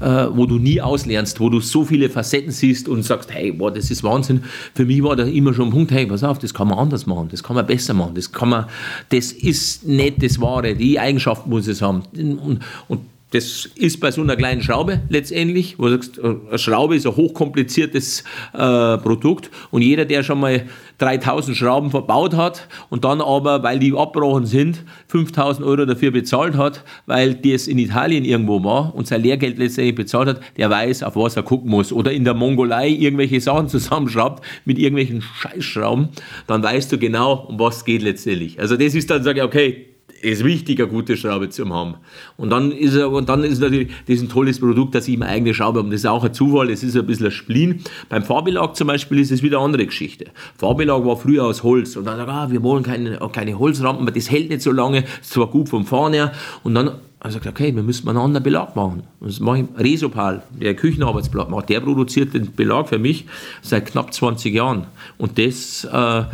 wo 0.00 0.46
du 0.46 0.58
nie 0.58 0.80
auslernst, 0.80 1.40
wo 1.40 1.50
du 1.50 1.60
so 1.60 1.84
viele 1.84 2.08
Facetten 2.08 2.52
siehst 2.52 2.88
und 2.88 3.02
sagst, 3.02 3.32
hey, 3.32 3.52
boah, 3.52 3.72
das 3.72 3.90
ist 3.90 4.02
Wahnsinn. 4.04 4.44
Für 4.74 4.84
mich 4.84 5.02
war 5.02 5.16
da 5.16 5.24
immer 5.24 5.52
schon 5.52 5.68
ein 5.68 5.72
Punkt, 5.72 5.90
hey, 5.90 6.06
pass 6.06 6.22
auf, 6.22 6.38
das 6.38 6.54
kann 6.54 6.68
man 6.68 6.78
anders 6.78 7.06
machen, 7.06 7.28
das 7.30 7.42
kann 7.42 7.56
man 7.56 7.66
besser 7.66 7.94
machen, 7.94 8.14
das 8.14 8.32
kann 8.32 8.48
man, 8.48 8.66
das 9.08 9.32
ist 9.32 9.86
nicht 9.86 10.22
das 10.22 10.40
Wahre, 10.40 10.74
die 10.74 10.98
Eigenschaft 10.98 11.46
muss 11.46 11.66
es 11.66 11.82
haben. 11.82 12.02
Und, 12.14 12.60
und 12.88 13.00
das 13.34 13.68
ist 13.74 13.98
bei 13.98 14.12
so 14.12 14.22
einer 14.22 14.36
kleinen 14.36 14.62
Schraube 14.62 15.00
letztendlich, 15.08 15.76
wo 15.76 15.86
du 15.86 15.90
sagst, 15.90 16.20
eine 16.22 16.56
Schraube 16.56 16.94
ist 16.94 17.04
ein 17.04 17.16
hochkompliziertes 17.16 18.22
äh, 18.52 18.96
Produkt 18.98 19.50
und 19.72 19.82
jeder, 19.82 20.04
der 20.04 20.22
schon 20.22 20.38
mal 20.38 20.66
3000 20.98 21.56
Schrauben 21.56 21.90
verbaut 21.90 22.34
hat 22.34 22.68
und 22.90 23.04
dann 23.04 23.20
aber, 23.20 23.64
weil 23.64 23.80
die 23.80 23.92
abgebrochen 23.92 24.46
sind, 24.46 24.84
5000 25.08 25.66
Euro 25.66 25.84
dafür 25.84 26.12
bezahlt 26.12 26.56
hat, 26.56 26.84
weil 27.06 27.34
das 27.34 27.66
in 27.66 27.78
Italien 27.78 28.24
irgendwo 28.24 28.62
war 28.62 28.94
und 28.94 29.08
sein 29.08 29.22
Lehrgeld 29.22 29.58
letztendlich 29.58 29.96
bezahlt 29.96 30.28
hat, 30.28 30.40
der 30.56 30.70
weiß, 30.70 31.02
auf 31.02 31.16
was 31.16 31.34
er 31.34 31.42
gucken 31.42 31.70
muss. 31.70 31.92
Oder 31.92 32.12
in 32.12 32.22
der 32.22 32.34
Mongolei 32.34 32.88
irgendwelche 32.88 33.40
Sachen 33.40 33.68
zusammenschraubt 33.68 34.44
mit 34.64 34.78
irgendwelchen 34.78 35.22
Scheißschrauben, 35.22 36.10
dann 36.46 36.62
weißt 36.62 36.92
du 36.92 36.98
genau, 36.98 37.46
um 37.48 37.58
was 37.58 37.78
es 37.78 37.84
geht 37.84 38.02
letztendlich. 38.02 38.60
Also 38.60 38.76
das 38.76 38.94
ist 38.94 39.10
dann, 39.10 39.24
sage 39.24 39.40
ich, 39.40 39.44
okay, 39.44 39.93
ist 40.24 40.44
wichtig, 40.44 40.80
eine 40.80 40.88
gute 40.88 41.16
Schraube 41.16 41.48
zu 41.50 41.68
haben. 41.68 41.94
Und 42.36 42.50
dann 42.50 42.72
ist, 42.72 42.94
er, 42.94 43.10
und 43.10 43.28
dann 43.28 43.44
ist 43.44 43.60
natürlich 43.60 43.88
das 44.06 44.16
ist 44.16 44.22
ein 44.22 44.28
tolles 44.28 44.58
Produkt, 44.58 44.94
dass 44.94 45.08
ich 45.08 45.18
meine 45.18 45.32
eigene 45.32 45.54
Schraube 45.54 45.78
habe. 45.78 45.86
Und 45.86 45.90
das 45.90 46.00
ist 46.00 46.06
auch 46.06 46.24
ein 46.24 46.34
Zufall, 46.34 46.68
das 46.68 46.82
ist 46.82 46.96
ein 46.96 47.06
bisschen 47.06 47.26
ein 47.26 47.32
Spleen. 47.32 47.80
Beim 48.08 48.22
Fahrbelag 48.22 48.74
zum 48.74 48.88
Beispiel 48.88 49.20
ist 49.20 49.30
es 49.30 49.42
wieder 49.42 49.58
eine 49.58 49.66
andere 49.66 49.86
Geschichte. 49.86 50.26
Fahrbelag 50.56 51.04
war 51.04 51.16
früher 51.16 51.44
aus 51.44 51.62
Holz. 51.62 51.96
Und 51.96 52.06
dann 52.06 52.20
ah, 52.20 52.50
wir 52.50 52.62
wollen 52.62 52.82
keine, 52.82 53.18
keine 53.32 53.58
Holzrampen, 53.58 54.08
das 54.12 54.30
hält 54.30 54.50
nicht 54.50 54.62
so 54.62 54.72
lange, 54.72 55.04
ist 55.20 55.32
zwar 55.32 55.46
gut 55.46 55.68
vom 55.68 55.86
Fahren 55.86 56.12
her. 56.12 56.32
Und 56.62 56.74
dann 56.74 56.92
er 57.24 57.30
sagt, 57.30 57.46
okay, 57.46 57.74
wir 57.74 57.82
müssen 57.82 58.06
einen 58.06 58.18
anderen 58.18 58.44
Belag 58.44 58.76
machen. 58.76 59.04
Das 59.22 59.40
mache 59.40 59.60
ich 59.60 59.82
Resopal, 59.82 60.42
der 60.60 60.76
Küchenarbeitsblatt 60.76 61.48
macht. 61.48 61.70
Der 61.70 61.80
produziert 61.80 62.34
den 62.34 62.54
Belag 62.54 62.90
für 62.90 62.98
mich 62.98 63.24
seit 63.62 63.86
knapp 63.86 64.12
20 64.12 64.54
Jahren. 64.54 64.88
Und 65.16 65.38
das 65.38 65.84
äh, 65.84 66.24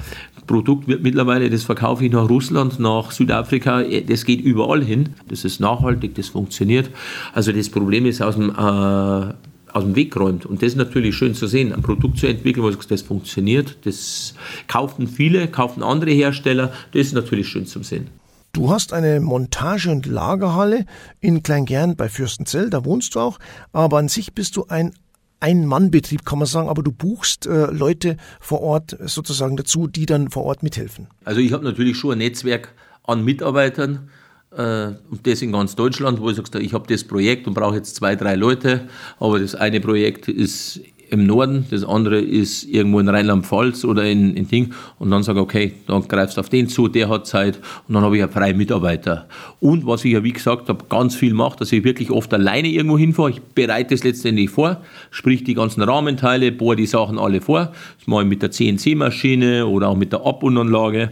Produkt 0.50 0.88
wird 0.88 1.04
mittlerweile, 1.04 1.48
das 1.48 1.62
verkaufe 1.62 2.04
ich 2.04 2.10
nach 2.10 2.28
Russland, 2.28 2.80
nach 2.80 3.12
Südafrika, 3.12 3.82
äh, 3.82 4.02
das 4.02 4.24
geht 4.24 4.40
überall 4.40 4.82
hin. 4.82 5.10
Das 5.28 5.44
ist 5.44 5.60
nachhaltig, 5.60 6.16
das 6.16 6.26
funktioniert. 6.26 6.90
Also 7.32 7.52
das 7.52 7.68
Problem 7.68 8.04
ist 8.04 8.20
aus 8.20 8.34
dem, 8.34 8.50
äh, 8.50 9.32
aus 9.72 9.84
dem 9.84 9.94
Weg 9.94 10.12
geräumt. 10.12 10.46
Und 10.46 10.60
das 10.60 10.70
ist 10.70 10.76
natürlich 10.76 11.14
schön 11.14 11.36
zu 11.36 11.46
sehen, 11.46 11.72
ein 11.72 11.82
Produkt 11.82 12.18
zu 12.18 12.26
entwickeln, 12.26 12.64
wo 12.64 12.70
das 12.70 13.02
funktioniert. 13.02 13.78
Das 13.84 14.34
kaufen 14.66 15.06
viele, 15.06 15.46
kaufen 15.46 15.84
andere 15.84 16.10
Hersteller. 16.10 16.72
Das 16.92 17.02
ist 17.02 17.14
natürlich 17.14 17.46
schön 17.46 17.66
zu 17.66 17.84
sehen. 17.84 18.08
Du 18.52 18.70
hast 18.70 18.92
eine 18.92 19.20
Montage- 19.20 19.92
und 19.92 20.06
Lagerhalle 20.06 20.84
in 21.20 21.44
Kleingern 21.44 21.94
bei 21.94 22.08
Fürstenzell, 22.08 22.70
da 22.70 22.84
wohnst 22.84 23.14
du 23.14 23.20
auch, 23.20 23.38
aber 23.72 23.98
an 23.98 24.08
sich 24.08 24.34
bist 24.34 24.56
du 24.56 24.64
ein 24.66 24.94
ein-Mann-Betrieb, 25.40 26.24
kann 26.24 26.38
man 26.38 26.46
sagen, 26.46 26.68
aber 26.68 26.82
du 26.82 26.92
buchst 26.92 27.46
äh, 27.46 27.66
Leute 27.70 28.16
vor 28.40 28.60
Ort 28.60 28.96
sozusagen 29.00 29.56
dazu, 29.56 29.86
die 29.86 30.06
dann 30.06 30.30
vor 30.30 30.44
Ort 30.44 30.62
mithelfen. 30.62 31.08
Also 31.24 31.40
ich 31.40 31.52
habe 31.52 31.64
natürlich 31.64 31.96
schon 31.96 32.12
ein 32.12 32.18
Netzwerk 32.18 32.74
an 33.04 33.24
Mitarbeitern, 33.24 34.10
äh, 34.56 34.92
und 35.10 35.26
das 35.26 35.42
in 35.42 35.52
ganz 35.52 35.76
Deutschland, 35.76 36.20
wo 36.20 36.28
ich 36.28 36.36
sagst, 36.36 36.54
ich 36.56 36.74
habe 36.74 36.92
das 36.92 37.04
Projekt 37.04 37.46
und 37.46 37.54
brauche 37.54 37.76
jetzt 37.76 37.94
zwei, 37.96 38.16
drei 38.16 38.34
Leute, 38.34 38.88
aber 39.18 39.38
das 39.38 39.54
eine 39.54 39.80
Projekt 39.80 40.28
ist 40.28 40.80
im 41.10 41.26
Norden, 41.26 41.66
das 41.70 41.84
andere 41.84 42.20
ist 42.20 42.64
irgendwo 42.64 43.00
in 43.00 43.08
Rheinland-Pfalz 43.08 43.84
oder 43.84 44.04
in, 44.04 44.34
in 44.36 44.48
Ding 44.48 44.72
und 44.98 45.10
dann 45.10 45.22
sage 45.22 45.40
ich, 45.40 45.42
okay, 45.42 45.72
dann 45.86 46.06
greifst 46.06 46.36
du 46.36 46.40
auf 46.40 46.48
den 46.48 46.68
zu, 46.68 46.88
der 46.88 47.08
hat 47.08 47.26
Zeit 47.26 47.58
und 47.88 47.94
dann 47.94 48.04
habe 48.04 48.16
ich 48.16 48.20
ja 48.20 48.28
freie 48.28 48.54
Mitarbeiter. 48.54 49.26
Und 49.58 49.86
was 49.86 50.04
ich 50.04 50.12
ja 50.12 50.22
wie 50.22 50.32
gesagt 50.32 50.68
habe, 50.68 50.84
ganz 50.88 51.16
viel 51.16 51.34
mache, 51.34 51.58
dass 51.58 51.72
ich 51.72 51.84
wirklich 51.84 52.10
oft 52.10 52.32
alleine 52.32 52.68
irgendwo 52.68 52.96
hinfahre. 52.96 53.30
Ich 53.30 53.40
bereite 53.40 53.94
es 53.94 54.04
letztendlich 54.04 54.50
vor, 54.50 54.80
sprich 55.10 55.42
die 55.42 55.54
ganzen 55.54 55.82
Rahmenteile, 55.82 56.52
bohre 56.52 56.76
die 56.76 56.86
Sachen 56.86 57.18
alle 57.18 57.40
vor. 57.40 57.72
Das 57.98 58.06
mache 58.06 58.22
ich 58.22 58.28
mit 58.28 58.42
der 58.42 58.50
CNC-Maschine 58.50 59.66
oder 59.66 59.88
auch 59.88 59.96
mit 59.96 60.12
der 60.12 60.24
Abbundanlage. 60.24 61.10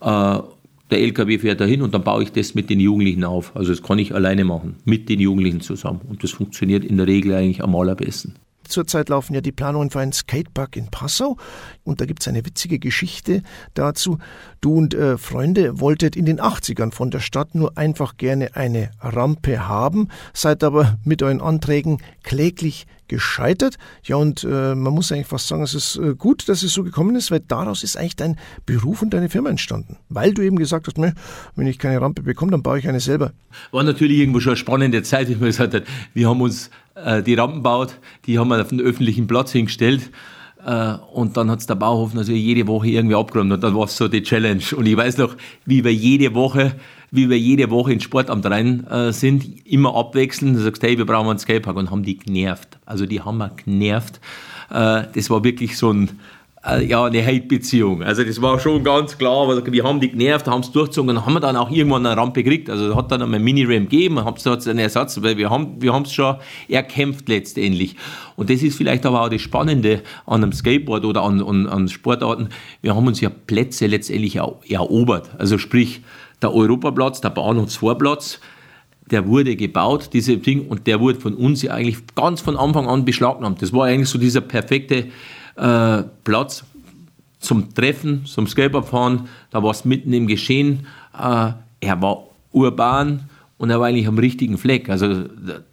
Äh, 0.00 0.38
der 0.90 1.00
LKW 1.00 1.38
fährt 1.38 1.60
dahin 1.60 1.82
und 1.82 1.94
dann 1.94 2.02
baue 2.02 2.22
ich 2.22 2.32
das 2.32 2.54
mit 2.54 2.70
den 2.70 2.80
Jugendlichen 2.80 3.24
auf. 3.24 3.54
Also 3.54 3.72
das 3.72 3.82
kann 3.82 3.98
ich 3.98 4.14
alleine 4.14 4.44
machen, 4.44 4.76
mit 4.84 5.08
den 5.08 5.20
Jugendlichen 5.20 5.60
zusammen. 5.60 6.00
Und 6.08 6.24
das 6.24 6.30
funktioniert 6.30 6.84
in 6.84 6.96
der 6.96 7.06
Regel 7.06 7.34
eigentlich 7.34 7.62
am 7.62 7.76
allerbesten. 7.76 8.34
Zurzeit 8.68 9.08
laufen 9.08 9.34
ja 9.34 9.40
die 9.40 9.52
Planungen 9.52 9.90
für 9.90 10.00
einen 10.00 10.12
Skatepark 10.12 10.76
in 10.76 10.88
Passau 10.90 11.36
und 11.84 12.00
da 12.00 12.06
gibt 12.06 12.22
es 12.22 12.28
eine 12.28 12.44
witzige 12.44 12.78
Geschichte 12.78 13.42
dazu. 13.74 14.18
Du 14.60 14.74
und 14.74 14.94
äh, 14.94 15.18
Freunde 15.18 15.80
wolltet 15.80 16.16
in 16.16 16.26
den 16.26 16.40
80ern 16.40 16.92
von 16.92 17.10
der 17.10 17.20
Stadt 17.20 17.54
nur 17.54 17.76
einfach 17.76 18.16
gerne 18.16 18.54
eine 18.54 18.90
Rampe 19.00 19.68
haben, 19.68 20.08
seid 20.32 20.64
aber 20.64 20.98
mit 21.04 21.22
euren 21.22 21.40
Anträgen 21.40 21.98
kläglich 22.22 22.86
gescheitert. 23.08 23.78
Ja, 24.04 24.16
und 24.16 24.44
äh, 24.44 24.74
man 24.74 24.92
muss 24.92 25.10
eigentlich 25.10 25.26
fast 25.26 25.48
sagen, 25.48 25.62
es 25.62 25.74
ist 25.74 25.96
äh, 25.96 26.14
gut, 26.14 26.48
dass 26.48 26.62
es 26.62 26.72
so 26.72 26.84
gekommen 26.84 27.16
ist, 27.16 27.30
weil 27.30 27.40
daraus 27.40 27.82
ist 27.82 27.96
eigentlich 27.96 28.16
dein 28.16 28.36
Beruf 28.66 29.02
und 29.02 29.10
deine 29.10 29.28
Firma 29.28 29.50
entstanden. 29.50 29.96
Weil 30.08 30.34
du 30.34 30.42
eben 30.42 30.56
gesagt 30.56 30.86
hast, 30.86 30.98
wenn 30.98 31.66
ich 31.66 31.78
keine 31.78 32.00
Rampe 32.00 32.22
bekomme, 32.22 32.52
dann 32.52 32.62
baue 32.62 32.78
ich 32.78 32.88
eine 32.88 33.00
selber. 33.00 33.32
War 33.72 33.82
natürlich 33.82 34.18
irgendwo 34.18 34.40
schon 34.40 34.50
eine 34.50 34.58
spannende 34.58 35.02
Zeit, 35.02 35.28
wie 35.28 35.34
man 35.34 35.46
gesagt 35.46 35.74
hat. 35.74 35.84
Wir 36.14 36.28
haben 36.28 36.40
uns 36.40 36.70
äh, 37.04 37.22
die 37.22 37.34
Rampen 37.34 37.62
baut, 37.62 37.98
die 38.26 38.38
haben 38.38 38.48
wir 38.48 38.60
auf 38.60 38.68
den 38.68 38.80
öffentlichen 38.80 39.26
Platz 39.26 39.52
hingestellt. 39.52 40.10
Äh, 40.64 40.94
und 41.12 41.36
dann 41.36 41.50
hat 41.50 41.60
es 41.60 41.66
der 41.66 41.76
Bauhof 41.76 42.14
natürlich 42.14 42.44
jede 42.44 42.66
Woche 42.66 42.88
irgendwie 42.88 43.14
abgeräumt 43.14 43.52
und 43.52 43.62
dann 43.62 43.74
war 43.74 43.84
es 43.84 43.96
so 43.96 44.08
die 44.08 44.22
Challenge. 44.22 44.62
Und 44.76 44.86
ich 44.86 44.96
weiß 44.96 45.18
noch, 45.18 45.36
wie 45.64 45.84
wir 45.84 45.94
jede 45.94 46.34
Woche, 46.34 46.74
wie 47.10 47.30
wir 47.30 47.38
jede 47.38 47.70
Woche 47.70 47.92
ins 47.92 48.02
Sportamt 48.02 48.44
rein 48.46 48.86
äh, 48.86 49.12
sind, 49.12 49.66
immer 49.66 49.94
abwechselnd. 49.94 50.56
Du 50.56 50.60
sagst, 50.60 50.82
hey, 50.82 50.98
wir 50.98 51.06
brauchen 51.06 51.30
einen 51.30 51.38
Skatepark 51.38 51.76
und 51.76 51.90
haben 51.90 52.02
die 52.02 52.18
genervt. 52.18 52.78
Also 52.86 53.06
die 53.06 53.20
haben 53.20 53.38
wir 53.38 53.50
genervt. 53.64 54.20
Äh, 54.70 55.04
das 55.14 55.30
war 55.30 55.44
wirklich 55.44 55.78
so 55.78 55.92
ein, 55.92 56.10
ja, 56.76 57.04
eine 57.04 57.24
Hate-Beziehung. 57.24 58.02
Also 58.02 58.24
das 58.24 58.40
war 58.42 58.58
schon 58.58 58.84
ganz 58.84 59.16
klar, 59.16 59.48
weil 59.48 59.64
wir 59.72 59.84
haben 59.84 60.00
die 60.00 60.10
genervt, 60.10 60.46
haben 60.46 60.60
es 60.60 60.70
durchgezogen 60.70 61.16
und 61.16 61.26
haben 61.26 61.40
dann 61.40 61.56
auch 61.56 61.70
irgendwann 61.70 62.04
eine 62.04 62.16
Rampe 62.16 62.42
gekriegt. 62.42 62.68
Also 62.68 62.94
hat 62.94 63.10
dann 63.10 63.22
einmal 63.22 63.40
Mini-Ram 63.40 63.88
gegeben, 63.88 64.24
hat 64.24 64.44
es 64.44 64.68
einen 64.68 64.78
Ersatz, 64.78 65.20
weil 65.22 65.36
wir 65.36 65.50
haben 65.50 65.80
wir 65.80 65.94
es 65.94 66.12
schon 66.12 66.36
erkämpft 66.68 67.28
letztendlich. 67.28 67.96
Und 68.36 68.50
das 68.50 68.62
ist 68.62 68.76
vielleicht 68.76 69.06
aber 69.06 69.22
auch 69.22 69.28
das 69.28 69.40
Spannende 69.40 70.02
an 70.26 70.42
einem 70.42 70.52
Skateboard 70.52 71.04
oder 71.04 71.22
an, 71.22 71.42
an, 71.42 71.66
an 71.66 71.88
Sportarten. 71.88 72.48
Wir 72.82 72.94
haben 72.94 73.06
uns 73.06 73.20
ja 73.20 73.30
Plätze 73.30 73.86
letztendlich 73.86 74.36
erobert. 74.36 75.30
Also 75.38 75.58
sprich, 75.58 76.02
der 76.42 76.54
Europaplatz, 76.54 77.20
der 77.20 77.30
Bahnhofsvorplatz, 77.30 78.40
der 79.10 79.26
wurde 79.26 79.56
gebaut, 79.56 80.10
diese 80.12 80.36
Ding, 80.36 80.66
und 80.66 80.86
der 80.86 81.00
wurde 81.00 81.18
von 81.18 81.34
uns 81.34 81.62
ja 81.62 81.72
eigentlich 81.72 81.98
ganz 82.14 82.40
von 82.40 82.56
Anfang 82.56 82.86
an 82.86 83.04
beschlagnahmt. 83.04 83.62
Das 83.62 83.72
war 83.72 83.86
eigentlich 83.86 84.08
so 84.08 84.18
dieser 84.18 84.40
perfekte 84.40 85.06
äh, 85.58 86.04
Platz 86.24 86.64
zum 87.40 87.74
Treffen, 87.74 88.26
zum 88.26 88.46
Skateboardfahren. 88.46 89.28
Da 89.50 89.62
war 89.62 89.70
es 89.70 89.84
mitten 89.84 90.12
im 90.12 90.26
Geschehen. 90.26 90.86
Äh, 91.14 91.52
er 91.80 92.02
war 92.02 92.24
urban 92.52 93.28
und 93.58 93.70
er 93.70 93.80
war 93.80 93.88
eigentlich 93.88 94.08
am 94.08 94.18
richtigen 94.18 94.58
Fleck. 94.58 94.88
Also 94.88 95.24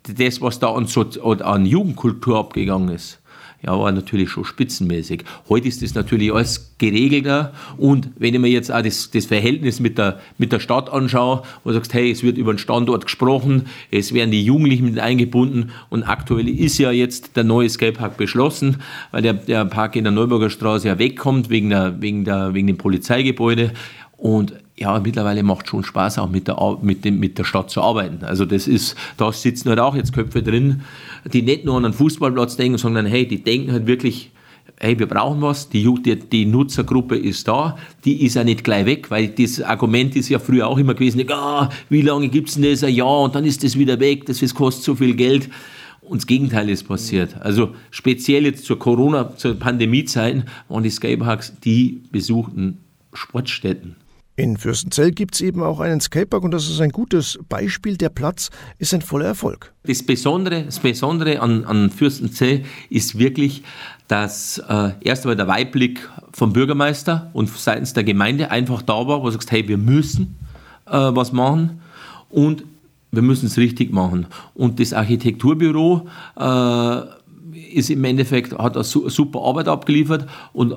das, 0.04 0.42
was 0.42 0.60
da 0.60 0.74
an, 0.74 0.88
so, 0.88 1.06
an 1.24 1.66
Jugendkultur 1.66 2.40
abgegangen 2.40 2.90
ist 2.90 3.20
ja, 3.66 3.80
war 3.80 3.92
natürlich 3.92 4.30
schon 4.30 4.46
spitzenmäßig. 4.46 5.24
Heute 5.50 5.68
ist 5.68 5.82
das 5.82 5.96
natürlich 5.96 6.32
alles 6.32 6.76
geregelter 6.78 7.54
und 7.78 8.10
wenn 8.18 8.34
ich 8.34 8.40
mir 8.40 8.50
jetzt 8.50 8.72
auch 8.72 8.82
das, 8.82 9.10
das 9.12 9.26
Verhältnis 9.26 9.80
mit 9.80 9.98
der, 9.98 10.20
mit 10.38 10.52
der 10.52 10.60
Stadt 10.60 10.92
anschaue, 10.92 11.44
wo 11.64 11.70
du 11.70 11.76
sagst, 11.76 11.94
hey, 11.94 12.12
es 12.12 12.22
wird 12.22 12.38
über 12.38 12.54
den 12.54 12.60
Standort 12.60 13.06
gesprochen, 13.06 13.66
es 13.92 14.14
werden 14.14 14.32
die 14.32 14.44
Jugendlichen 14.44 14.86
mit 14.86 15.00
eingebunden 15.00 15.72
und 15.90 16.04
aktuell 16.04 16.48
ist 16.48 16.78
ja 16.78 16.92
jetzt 16.92 17.36
der 17.36 17.44
neue 17.44 17.70
Skatepark 17.70 18.18
beschlossen, 18.18 18.78
weil 19.12 19.22
der, 19.22 19.34
der 19.34 19.66
Park 19.66 19.96
in 19.96 20.04
der 20.04 20.12
Neuburger 20.12 20.50
Straße 20.50 20.88
ja 20.88 21.00
wegkommt 21.00 21.50
wegen, 21.50 21.70
der, 21.70 22.02
wegen, 22.02 22.26
der, 22.26 22.54
wegen 22.54 22.68
dem 22.68 22.78
Polizeigebäude 22.78 23.72
und 24.18 24.54
ja, 24.78 25.00
mittlerweile 25.00 25.42
macht 25.44 25.70
schon 25.70 25.84
Spaß, 25.84 26.20
auch 26.20 26.30
mit 26.30 26.48
der, 26.48 26.58
mit, 26.82 27.06
dem, 27.06 27.20
mit 27.20 27.38
der 27.38 27.46
Stadt 27.46 27.70
zu 27.70 27.82
arbeiten. 27.82 28.26
Also 28.26 28.46
das 28.46 28.68
ist, 28.68 28.96
da 29.18 29.32
sitzen 29.32 29.70
halt 29.70 29.80
auch 29.80 29.96
jetzt 29.96 30.14
Köpfe 30.14 30.44
drin, 30.44 30.82
die 31.32 31.42
nicht 31.42 31.64
nur 31.64 31.78
an 31.78 31.86
einen 31.86 31.94
Fußballplatz 31.94 32.58
denken, 32.58 32.78
sondern 32.78 33.06
hey, 33.06 33.26
die 33.26 33.42
denken 33.42 33.72
halt 33.72 33.88
wirklich, 33.88 34.32
hey, 34.78 35.00
wir 35.00 35.08
brauchen 35.08 35.42
was, 35.42 35.70
die, 35.70 35.88
die, 36.04 36.18
die 36.18 36.46
Nutzergruppe 36.46 37.16
ist 37.16 37.48
da, 37.48 37.78
die 38.04 38.26
ist 38.26 38.36
ja 38.36 38.44
nicht 38.44 38.66
gleich 38.66 38.86
weg, 38.86 39.10
weil 39.10 39.30
das 39.30 39.62
Argument 39.62 40.16
ist 40.18 40.28
ja 40.28 40.40
früher 40.40 40.68
auch 40.68 40.78
immer 40.78 40.94
gewesen, 40.94 41.24
ah, 41.32 41.70
wie 41.88 42.02
lange 42.02 42.28
gibt 42.28 42.50
es 42.50 42.56
denn 42.56 42.70
das? 42.70 42.84
Ein 42.84 42.94
Jahr 42.94 43.22
und 43.22 43.36
dann 43.36 43.46
ist 43.46 43.64
das 43.64 43.80
wieder 43.80 44.00
weg, 44.02 44.26
das 44.26 44.54
kostet 44.54 44.84
so 44.84 44.96
viel 44.96 45.16
Geld. 45.16 45.50
Und 46.02 46.22
das 46.22 46.28
Gegenteil 46.28 46.70
ist 46.70 46.88
passiert. 46.88 47.36
Also 47.42 47.74
speziell 47.90 48.46
jetzt 48.46 48.66
zur 48.66 48.78
Corona, 48.78 49.36
zur 49.38 49.56
Pandemiezeit 49.56 50.46
waren 50.68 50.84
die 50.84 50.92
Skateparks 50.92 51.54
die 51.64 52.04
besuchten 52.12 52.78
Sportstätten. 53.14 53.96
In 54.38 54.58
Fürstenzell 54.58 55.12
gibt 55.12 55.36
es 55.36 55.42
eben 55.42 55.64
auch 55.64 55.80
einen 55.80 56.02
Skatepark 56.02 56.44
und 56.44 56.52
das 56.52 56.70
ist 56.70 56.82
ein 56.82 56.90
gutes 56.90 57.40
Beispiel. 57.48 57.96
Der 57.96 58.10
Platz 58.10 58.50
ist 58.80 58.94
ein 58.94 59.02
voller 59.02 59.28
Erfolg. 59.28 59.74
Das 59.84 60.04
Besondere, 60.04 60.64
das 60.64 60.80
Besondere 60.80 61.40
an, 61.40 61.64
an 61.64 61.90
Fürstenzell 61.90 62.64
ist 62.90 63.18
wirklich, 63.18 63.64
dass 64.10 64.58
äh, 64.58 64.92
erst 65.00 65.24
einmal 65.24 65.38
der 65.38 65.48
Weitblick 65.48 66.10
vom 66.34 66.52
Bürgermeister 66.52 67.30
und 67.32 67.50
seitens 67.50 67.94
der 67.94 68.04
Gemeinde 68.04 68.52
einfach 68.52 68.82
da 68.82 69.08
war, 69.08 69.22
wo 69.22 69.28
du 69.28 69.32
sagst, 69.32 69.52
hey, 69.52 69.66
wir 69.70 69.78
müssen 69.78 70.36
äh, 70.86 70.92
was 70.92 71.32
machen 71.32 71.80
und 72.30 72.66
wir 73.12 73.22
müssen 73.22 73.46
es 73.46 73.58
richtig 73.58 73.94
machen. 73.94 74.28
Und 74.54 74.82
das 74.82 74.92
Architekturbüro 74.92 76.10
äh, 76.38 77.02
ist 77.74 77.90
im 77.90 78.04
Endeffekt, 78.04 78.58
hat 78.58 78.76
eine 78.76 78.84
super 78.84 79.42
Arbeit 79.44 79.70
abgeliefert 79.70 80.28
und 80.52 80.76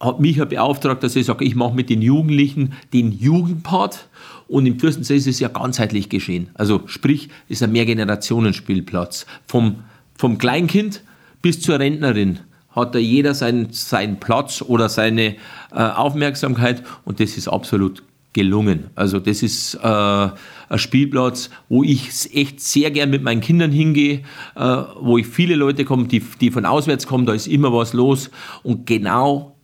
hat 0.00 0.20
mich 0.20 0.36
ja 0.36 0.44
beauftragt, 0.44 1.02
dass 1.02 1.16
ich 1.16 1.26
sage, 1.26 1.44
ich 1.44 1.54
mache 1.54 1.74
mit 1.74 1.90
den 1.90 2.02
Jugendlichen 2.02 2.74
den 2.92 3.12
Jugendpart 3.12 4.08
und 4.48 4.66
im 4.66 4.78
Fürstensee 4.78 5.16
ist 5.16 5.26
es 5.26 5.40
ja 5.40 5.48
ganzheitlich 5.48 6.08
geschehen. 6.08 6.50
Also 6.54 6.82
sprich, 6.86 7.30
ist 7.48 7.62
ein 7.62 7.72
Mehrgenerationenspielplatz. 7.72 9.26
Vom, 9.46 9.76
vom 10.16 10.38
Kleinkind 10.38 11.02
bis 11.42 11.60
zur 11.60 11.78
Rentnerin 11.78 12.40
hat 12.70 12.94
da 12.94 12.98
jeder 12.98 13.34
seinen, 13.34 13.72
seinen 13.72 14.20
Platz 14.20 14.62
oder 14.62 14.88
seine 14.88 15.36
äh, 15.72 15.74
Aufmerksamkeit 15.74 16.82
und 17.04 17.20
das 17.20 17.36
ist 17.36 17.48
absolut 17.48 18.02
gelungen. 18.34 18.90
Also 18.94 19.18
das 19.18 19.42
ist 19.42 19.76
äh, 19.76 19.88
ein 19.88 20.78
Spielplatz, 20.78 21.48
wo 21.70 21.82
ich 21.82 22.10
echt 22.34 22.60
sehr 22.60 22.90
gern 22.90 23.08
mit 23.08 23.22
meinen 23.22 23.40
Kindern 23.40 23.72
hingehe, 23.72 24.20
äh, 24.54 24.82
wo 25.00 25.16
ich 25.16 25.26
viele 25.26 25.56
Leute 25.56 25.86
kommen, 25.86 26.06
die, 26.06 26.20
die 26.20 26.50
von 26.50 26.66
auswärts 26.66 27.06
kommen, 27.06 27.24
da 27.24 27.32
ist 27.32 27.46
immer 27.46 27.72
was 27.72 27.94
los 27.94 28.30
und 28.62 28.86
genau 28.86 29.55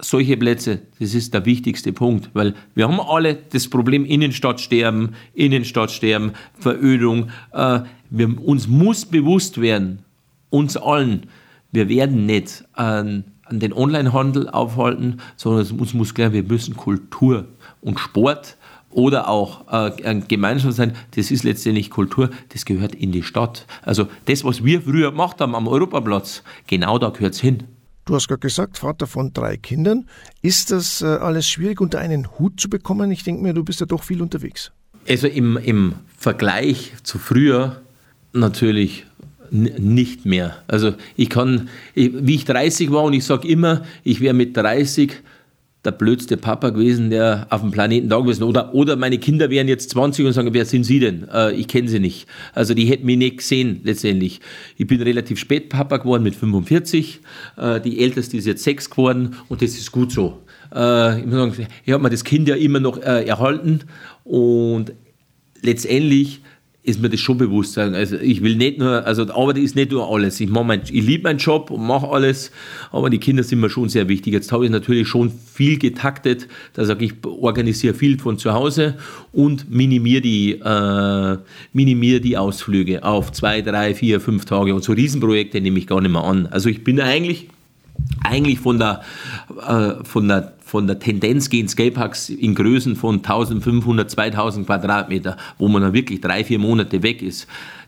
solche 0.00 0.36
Plätze, 0.36 0.80
das 0.98 1.14
ist 1.14 1.34
der 1.34 1.44
wichtigste 1.44 1.92
Punkt, 1.92 2.30
weil 2.34 2.54
wir 2.74 2.88
haben 2.88 3.00
alle 3.00 3.36
das 3.50 3.68
Problem 3.68 4.04
Innenstadtsterben, 4.04 5.14
Innenstadtsterben, 5.34 6.32
Verödung. 6.58 7.30
Äh, 7.52 7.80
wir, 8.10 8.40
uns 8.42 8.68
muss 8.68 9.04
bewusst 9.04 9.60
werden, 9.60 10.00
uns 10.50 10.76
allen, 10.76 11.26
wir 11.72 11.88
werden 11.88 12.26
nicht 12.26 12.64
an, 12.72 13.24
an 13.44 13.60
den 13.60 13.72
Onlinehandel 13.72 14.48
aufhalten, 14.48 15.20
sondern 15.36 15.78
uns 15.78 15.94
muss 15.94 16.14
klar, 16.14 16.32
wir 16.32 16.42
müssen 16.42 16.76
Kultur 16.76 17.46
und 17.80 17.98
Sport 17.98 18.56
oder 18.90 19.28
auch 19.28 19.70
äh, 19.70 20.04
ein 20.04 20.26
Gemeinschaft 20.26 20.74
sein, 20.74 20.94
das 21.14 21.30
ist 21.30 21.44
letztendlich 21.44 21.90
Kultur, 21.90 22.30
das 22.50 22.64
gehört 22.64 22.94
in 22.94 23.12
die 23.12 23.22
Stadt. 23.22 23.66
Also 23.82 24.08
das, 24.24 24.44
was 24.44 24.64
wir 24.64 24.80
früher 24.80 25.10
gemacht 25.10 25.40
haben 25.40 25.54
am 25.54 25.68
Europaplatz, 25.68 26.42
genau 26.66 26.98
da 26.98 27.10
gehört 27.10 27.34
es 27.34 27.40
hin. 27.40 27.64
Du 28.06 28.14
hast 28.14 28.28
gerade 28.28 28.38
gesagt, 28.38 28.78
Vater 28.78 29.08
von 29.08 29.32
drei 29.32 29.56
Kindern. 29.56 30.06
Ist 30.40 30.70
das 30.70 31.02
äh, 31.02 31.06
alles 31.06 31.48
schwierig 31.48 31.80
unter 31.80 31.98
einen 31.98 32.38
Hut 32.38 32.60
zu 32.60 32.70
bekommen? 32.70 33.10
Ich 33.10 33.24
denke 33.24 33.42
mir, 33.42 33.52
du 33.52 33.64
bist 33.64 33.80
ja 33.80 33.86
doch 33.86 34.04
viel 34.04 34.22
unterwegs. 34.22 34.70
Also 35.08 35.26
im, 35.26 35.56
im 35.56 35.94
Vergleich 36.16 36.92
zu 37.02 37.18
früher 37.18 37.82
natürlich 38.32 39.06
nicht 39.50 40.24
mehr. 40.24 40.56
Also 40.68 40.94
ich 41.16 41.30
kann, 41.30 41.68
wie 41.94 42.34
ich 42.36 42.44
30 42.44 42.92
war 42.92 43.02
und 43.02 43.12
ich 43.12 43.24
sage 43.24 43.48
immer, 43.48 43.84
ich 44.04 44.20
wäre 44.20 44.34
mit 44.34 44.56
30 44.56 45.12
der 45.86 45.92
blödste 45.92 46.36
Papa 46.36 46.70
gewesen, 46.70 47.10
der 47.10 47.46
auf 47.50 47.60
dem 47.60 47.70
Planeten 47.70 48.08
da 48.08 48.18
gewesen 48.18 48.42
oder 48.42 48.74
oder 48.74 48.96
meine 48.96 49.18
Kinder 49.18 49.48
wären 49.50 49.68
jetzt 49.68 49.90
20 49.90 50.26
und 50.26 50.32
sagen, 50.32 50.52
wer 50.52 50.66
sind 50.66 50.84
Sie 50.84 50.98
denn? 50.98 51.28
Äh, 51.32 51.52
ich 51.54 51.68
kenne 51.68 51.88
sie 51.88 52.00
nicht. 52.00 52.26
Also 52.52 52.74
die 52.74 52.86
hätten 52.86 53.06
mich 53.06 53.16
nicht 53.16 53.38
gesehen 53.38 53.80
letztendlich. 53.84 54.40
Ich 54.76 54.86
bin 54.86 55.00
relativ 55.00 55.38
spät 55.38 55.68
Papa 55.68 55.98
geworden 55.98 56.22
mit 56.22 56.34
45. 56.34 57.20
Äh, 57.56 57.80
die 57.80 58.00
älteste 58.00 58.36
ist 58.36 58.46
jetzt 58.46 58.64
sechs 58.64 58.90
geworden 58.90 59.36
und 59.48 59.62
das 59.62 59.78
ist 59.78 59.92
gut 59.92 60.12
so. 60.12 60.42
Äh, 60.74 61.20
ich 61.20 61.26
muss 61.26 61.34
sagen, 61.34 61.68
ich 61.84 61.92
habe 61.92 62.02
mir 62.02 62.10
das 62.10 62.24
Kind 62.24 62.48
ja 62.48 62.56
immer 62.56 62.80
noch 62.80 62.98
äh, 62.98 63.24
erhalten 63.24 63.80
und 64.24 64.92
letztendlich 65.62 66.40
ist 66.86 67.02
mir 67.02 67.08
das 67.10 67.18
schon 67.18 67.36
bewusst. 67.36 67.76
Also 67.78 68.16
ich 68.16 68.42
will 68.42 68.56
nicht 68.56 68.78
nur, 68.78 69.04
also 69.04 69.22
Arbeit 69.22 69.58
ist 69.58 69.74
nicht 69.74 69.90
nur 69.90 70.08
alles. 70.08 70.40
Ich, 70.40 70.48
mein, 70.48 70.82
ich 70.84 71.04
liebe 71.04 71.24
meinen 71.24 71.38
Job 71.38 71.70
und 71.72 71.84
mache 71.84 72.08
alles, 72.08 72.52
aber 72.92 73.10
die 73.10 73.18
Kinder 73.18 73.42
sind 73.42 73.60
mir 73.60 73.68
schon 73.68 73.88
sehr 73.88 74.08
wichtig. 74.08 74.32
Jetzt 74.32 74.52
habe 74.52 74.64
ich 74.64 74.70
natürlich 74.70 75.08
schon 75.08 75.30
viel 75.30 75.78
getaktet. 75.78 76.46
Da 76.74 76.84
sage 76.84 77.04
ich, 77.04 77.14
organisiere 77.24 77.92
viel 77.92 78.18
von 78.18 78.38
zu 78.38 78.52
Hause 78.52 78.94
und 79.32 79.68
minimiere 79.68 80.20
die, 80.20 80.52
äh, 80.52 81.38
minimiere 81.72 82.20
die 82.20 82.36
Ausflüge 82.38 83.02
auf 83.02 83.32
zwei, 83.32 83.62
drei, 83.62 83.94
vier, 83.94 84.20
fünf 84.20 84.44
Tage. 84.44 84.72
Und 84.72 84.84
so 84.84 84.92
Riesenprojekte 84.92 85.60
nehme 85.60 85.80
ich 85.80 85.88
gar 85.88 86.00
nicht 86.00 86.12
mehr 86.12 86.22
an. 86.22 86.46
Also 86.46 86.68
ich 86.68 86.84
bin 86.84 87.00
eigentlich 87.00 87.48
eigentlich 88.22 88.60
von 88.60 88.78
der, 88.78 89.02
äh, 89.66 90.04
von 90.04 90.28
der, 90.28 90.55
von 90.66 90.88
der 90.88 90.98
Tendenz 90.98 91.48
gehen 91.48 91.68
Skateparks 91.68 92.28
in 92.28 92.56
Größen 92.56 92.96
von 92.96 93.18
1500, 93.18 94.10
2000 94.10 94.66
Quadratmeter, 94.66 95.36
wo 95.58 95.68
man 95.68 95.80
dann 95.80 95.92
wirklich 95.92 96.20
drei, 96.20 96.42
vier 96.42 96.58
Monate 96.58 97.04
weg 97.04 97.22
ist. 97.22 97.46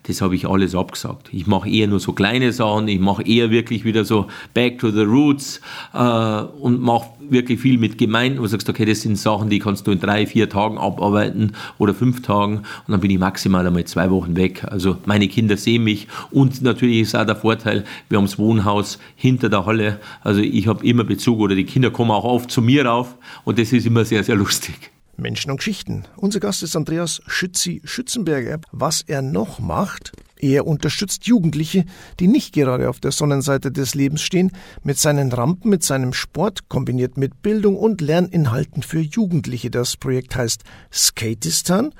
Das 0.09 0.23
habe 0.23 0.35
ich 0.35 0.49
alles 0.49 0.75
abgesagt. 0.75 1.29
Ich 1.33 1.47
mache 1.47 1.69
eher 1.69 1.87
nur 1.87 2.00
so 2.00 2.12
kleine 2.12 2.50
Sachen, 2.53 2.88
ich 2.88 2.99
mache 2.99 3.23
eher 3.23 3.50
wirklich 3.50 3.85
wieder 3.85 4.07
so 4.07 4.27
Back 4.55 4.79
to 4.79 4.91
the 4.91 5.03
Roots 5.03 5.61
äh, 5.93 5.99
und 5.99 6.81
mache 6.81 7.11
wirklich 7.29 7.61
viel 7.61 7.77
mit 7.77 7.99
Gemeinden, 7.99 8.38
wo 8.38 8.43
du 8.43 8.49
sagst, 8.49 8.71
okay, 8.71 8.87
das 8.87 9.03
sind 9.03 9.19
Sachen, 9.19 9.50
die 9.50 9.59
kannst 9.59 9.87
du 9.87 9.91
in 9.91 10.00
drei, 10.00 10.27
vier 10.27 10.49
Tagen 10.49 10.79
abarbeiten 10.79 11.53
oder 11.77 11.93
fünf 11.93 12.23
Tagen 12.23 12.59
und 12.59 12.88
dann 12.88 13.00
bin 13.00 13.11
ich 13.11 13.19
maximal 13.19 13.67
einmal 13.67 13.85
zwei 13.85 14.11
Wochen 14.11 14.35
weg. 14.35 14.65
Also 14.65 14.97
meine 15.05 15.29
Kinder 15.29 15.59
sehen 15.59 15.85
mich 15.85 16.09
und 16.31 16.62
natürlich 16.62 17.00
ist 17.00 17.15
auch 17.15 17.27
der 17.27 17.37
Vorteil, 17.37 17.85
wir 18.09 18.17
haben 18.17 18.25
das 18.25 18.38
Wohnhaus 18.38 18.99
hinter 19.15 19.50
der 19.50 19.67
Halle, 19.67 20.00
also 20.23 20.41
ich 20.41 20.67
habe 20.67 20.87
immer 20.87 21.05
Bezug 21.05 21.38
oder 21.41 21.55
die 21.55 21.65
Kinder 21.65 21.91
kommen 21.91 22.12
auch 22.12 22.25
oft 22.25 22.50
zu 22.50 22.62
mir 22.62 22.87
rauf 22.87 23.15
und 23.45 23.59
das 23.59 23.75
ist 23.75 23.87
immer 23.87 24.07
sehr, 24.07 24.25
sehr 24.25 24.37
lustig. 24.37 24.91
Menschen 25.19 25.51
und 25.51 25.59
Geschichten. 25.59 26.05
Unser 26.17 26.41
Gast 26.41 26.63
ist 26.63 26.77
Andreas 26.77 27.21
Schützi-Schützenberger. 27.27 28.61
Was 28.73 29.03
er 29.03 29.21
noch 29.21 29.59
macht, 29.59 30.13
er 30.41 30.67
unterstützt 30.67 31.27
Jugendliche, 31.27 31.85
die 32.21 32.29
nicht 32.29 32.55
gerade 32.55 32.89
auf 32.89 33.01
der 33.01 33.13
Sonnenseite 33.13 33.73
des 33.73 33.95
Lebens 33.95 34.23
stehen, 34.23 34.53
mit 34.83 34.99
seinen 34.99 35.33
Rampen, 35.33 35.71
mit 35.71 35.83
seinem 35.83 36.13
Sport, 36.13 36.69
kombiniert 36.69 37.17
mit 37.17 37.43
Bildung 37.43 37.77
und 37.77 38.01
Lerninhalten 38.01 38.83
für 38.83 39.01
Jugendliche. 39.01 39.71
Das 39.71 39.97
Projekt 39.97 40.37
heißt 40.37 40.63
Skatistan 40.93 41.93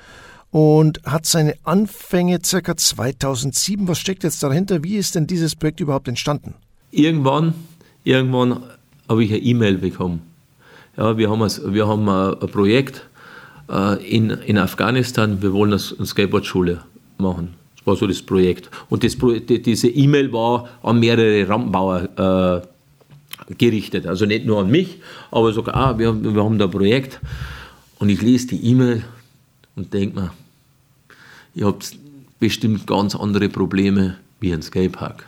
und 0.51 1.01
hat 1.03 1.25
seine 1.25 1.55
Anfänge 1.63 2.39
circa 2.43 2.75
2007. 2.75 3.87
Was 3.87 3.99
steckt 3.99 4.23
jetzt 4.23 4.41
dahinter? 4.41 4.83
Wie 4.83 4.95
ist 4.95 5.15
denn 5.15 5.27
dieses 5.27 5.55
Projekt 5.55 5.81
überhaupt 5.81 6.07
entstanden? 6.07 6.55
Irgendwann, 6.91 7.53
irgendwann 8.03 8.63
habe 9.07 9.23
ich 9.23 9.31
eine 9.31 9.39
E-Mail 9.39 9.77
bekommen. 9.77 10.21
Ja, 10.97 11.17
wir 11.17 11.29
haben, 11.29 11.41
ein, 11.41 11.73
wir 11.73 11.87
haben 11.87 12.09
ein 12.09 12.37
Projekt 12.49 13.08
in, 13.69 14.31
in 14.31 14.57
Afghanistan, 14.57 15.41
wir 15.41 15.53
wollen 15.53 15.73
eine 15.73 15.79
Skateboardschule 15.79 16.81
machen. 17.17 17.55
Das 17.77 17.85
war 17.85 17.95
so 17.95 18.07
das 18.07 18.21
Projekt. 18.21 18.69
Und 18.89 19.03
das, 19.03 19.17
diese 19.47 19.87
E-Mail 19.87 20.33
war 20.33 20.69
an 20.83 20.99
mehrere 20.99 21.47
Rampenbauer 21.47 22.63
äh, 23.47 23.53
gerichtet. 23.57 24.05
Also 24.05 24.25
nicht 24.25 24.45
nur 24.45 24.59
an 24.59 24.69
mich, 24.69 24.99
aber 25.31 25.53
sogar, 25.53 25.75
ah, 25.75 25.97
wir, 25.97 26.13
wir 26.21 26.43
haben 26.43 26.57
da 26.57 26.65
ein 26.65 26.71
Projekt. 26.71 27.19
Und 27.99 28.09
ich 28.09 28.21
lese 28.21 28.47
die 28.47 28.65
E-Mail 28.65 29.03
und 29.75 29.93
denke 29.93 30.19
mir, 30.19 30.31
ihr 31.55 31.65
habt 31.65 31.95
bestimmt 32.39 32.87
ganz 32.87 33.15
andere 33.15 33.49
Probleme 33.49 34.17
wie 34.39 34.53
ein 34.53 34.61
Skatepark. 34.61 35.25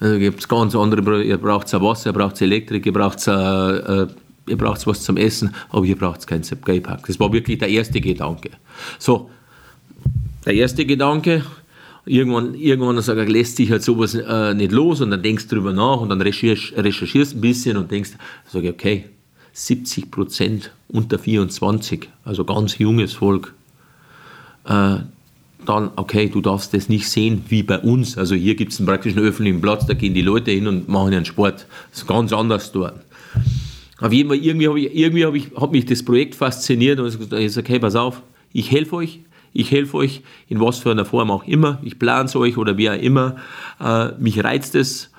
Also 0.00 0.18
gibt 0.18 0.40
es 0.40 0.48
ganz 0.48 0.74
andere, 0.74 1.22
ihr 1.22 1.38
braucht 1.38 1.72
Wasser, 1.72 2.10
ihr 2.10 2.12
braucht 2.12 2.40
Elektrik, 2.40 2.84
ihr 2.84 2.92
braucht 2.92 3.26
äh, 3.26 4.06
ihr 4.46 4.56
braucht 4.56 4.86
was 4.86 5.02
zum 5.02 5.16
Essen, 5.16 5.54
aber 5.70 5.84
ihr 5.84 5.96
braucht 5.96 6.26
keinen 6.26 6.44
Skate-Park. 6.44 7.06
Das 7.06 7.18
war 7.20 7.32
wirklich 7.32 7.58
der 7.58 7.68
erste 7.68 8.00
Gedanke. 8.00 8.50
So, 8.98 9.30
der 10.44 10.54
erste 10.54 10.84
Gedanke, 10.84 11.44
irgendwann, 12.04 12.54
irgendwann 12.54 13.00
sag 13.02 13.18
ich, 13.18 13.28
lässt 13.28 13.56
sich 13.56 13.70
halt 13.70 13.82
sowas 13.82 14.14
äh, 14.14 14.54
nicht 14.54 14.72
los 14.72 15.00
und 15.00 15.10
dann 15.10 15.22
denkst 15.22 15.48
du 15.48 15.56
drüber 15.56 15.72
nach 15.72 16.00
und 16.00 16.10
dann 16.10 16.20
recherchierst, 16.20 16.76
recherchierst 16.76 17.36
ein 17.36 17.40
bisschen 17.40 17.76
und 17.76 17.90
denkst, 17.90 18.10
sage 18.46 18.68
ich, 18.68 18.74
okay, 18.74 19.04
70 19.52 20.10
Prozent 20.10 20.72
unter 20.88 21.18
24, 21.18 22.08
also 22.24 22.44
ganz 22.44 22.78
junges 22.78 23.14
Volk. 23.14 23.54
Äh, 24.64 24.96
dann, 25.64 25.90
okay, 25.96 26.28
du 26.28 26.42
darfst 26.42 26.74
das 26.74 26.88
nicht 26.88 27.08
sehen 27.08 27.44
wie 27.48 27.62
bei 27.62 27.78
uns. 27.78 28.18
Also 28.18 28.34
hier 28.34 28.54
gibt 28.54 28.72
es 28.72 28.80
einen 28.80 28.86
praktischen 28.86 29.20
öffentlichen 29.20 29.60
Platz, 29.62 29.86
da 29.86 29.94
gehen 29.94 30.12
die 30.12 30.22
Leute 30.22 30.50
hin 30.50 30.66
und 30.66 30.88
machen 30.88 31.14
einen 31.14 31.24
Sport. 31.24 31.66
Das 31.90 32.00
ist 32.00 32.06
ganz 32.06 32.32
anders 32.32 32.70
dort. 32.72 33.00
Auf 34.00 34.12
jeden 34.12 34.28
Fall, 34.28 34.38
irgendwie 34.38 34.68
habe 34.68 34.80
ich, 34.80 34.94
irgendwie 34.94 35.24
habe 35.24 35.38
ich, 35.38 35.50
hat 35.56 35.72
mich 35.72 35.86
das 35.86 36.02
Projekt 36.02 36.34
fasziniert 36.34 36.98
und 36.98 37.08
ich 37.08 37.18
gesagt, 37.18 37.56
okay, 37.58 37.78
pass 37.78 37.94
auf, 37.94 38.22
ich 38.52 38.70
helfe 38.70 38.96
euch, 38.96 39.20
ich 39.52 39.70
helfe 39.70 39.96
euch 39.98 40.22
in 40.48 40.60
was 40.60 40.78
für 40.78 40.90
einer 40.90 41.04
Form 41.04 41.30
auch 41.30 41.44
immer, 41.44 41.78
ich 41.84 41.98
plane 41.98 42.24
es 42.24 42.34
euch 42.34 42.56
oder 42.56 42.76
wie 42.76 42.90
auch 42.90 43.00
immer, 43.00 43.36
äh, 43.80 44.08
mich 44.18 44.42
reizt 44.42 44.74
es 44.74 45.10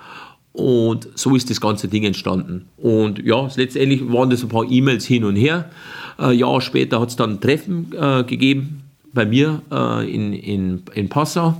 und 0.56 1.08
so 1.14 1.36
ist 1.36 1.50
das 1.50 1.60
ganze 1.60 1.88
Ding 1.88 2.04
entstanden. 2.04 2.66
Und 2.78 3.18
ja, 3.18 3.48
letztendlich 3.56 4.10
waren 4.10 4.30
das 4.30 4.42
ein 4.42 4.48
paar 4.48 4.64
E-Mails 4.70 5.04
hin 5.04 5.24
und 5.24 5.36
her. 5.36 5.70
Äh, 6.18 6.32
Jahr 6.32 6.62
später 6.62 6.98
hat 6.98 7.10
es 7.10 7.16
dann 7.16 7.32
ein 7.32 7.40
Treffen 7.40 7.92
äh, 7.92 8.24
gegeben 8.24 8.82
bei 9.12 9.26
mir 9.26 9.60
äh, 9.70 10.10
in, 10.10 10.32
in, 10.32 10.82
in 10.94 11.08
Passau. 11.10 11.56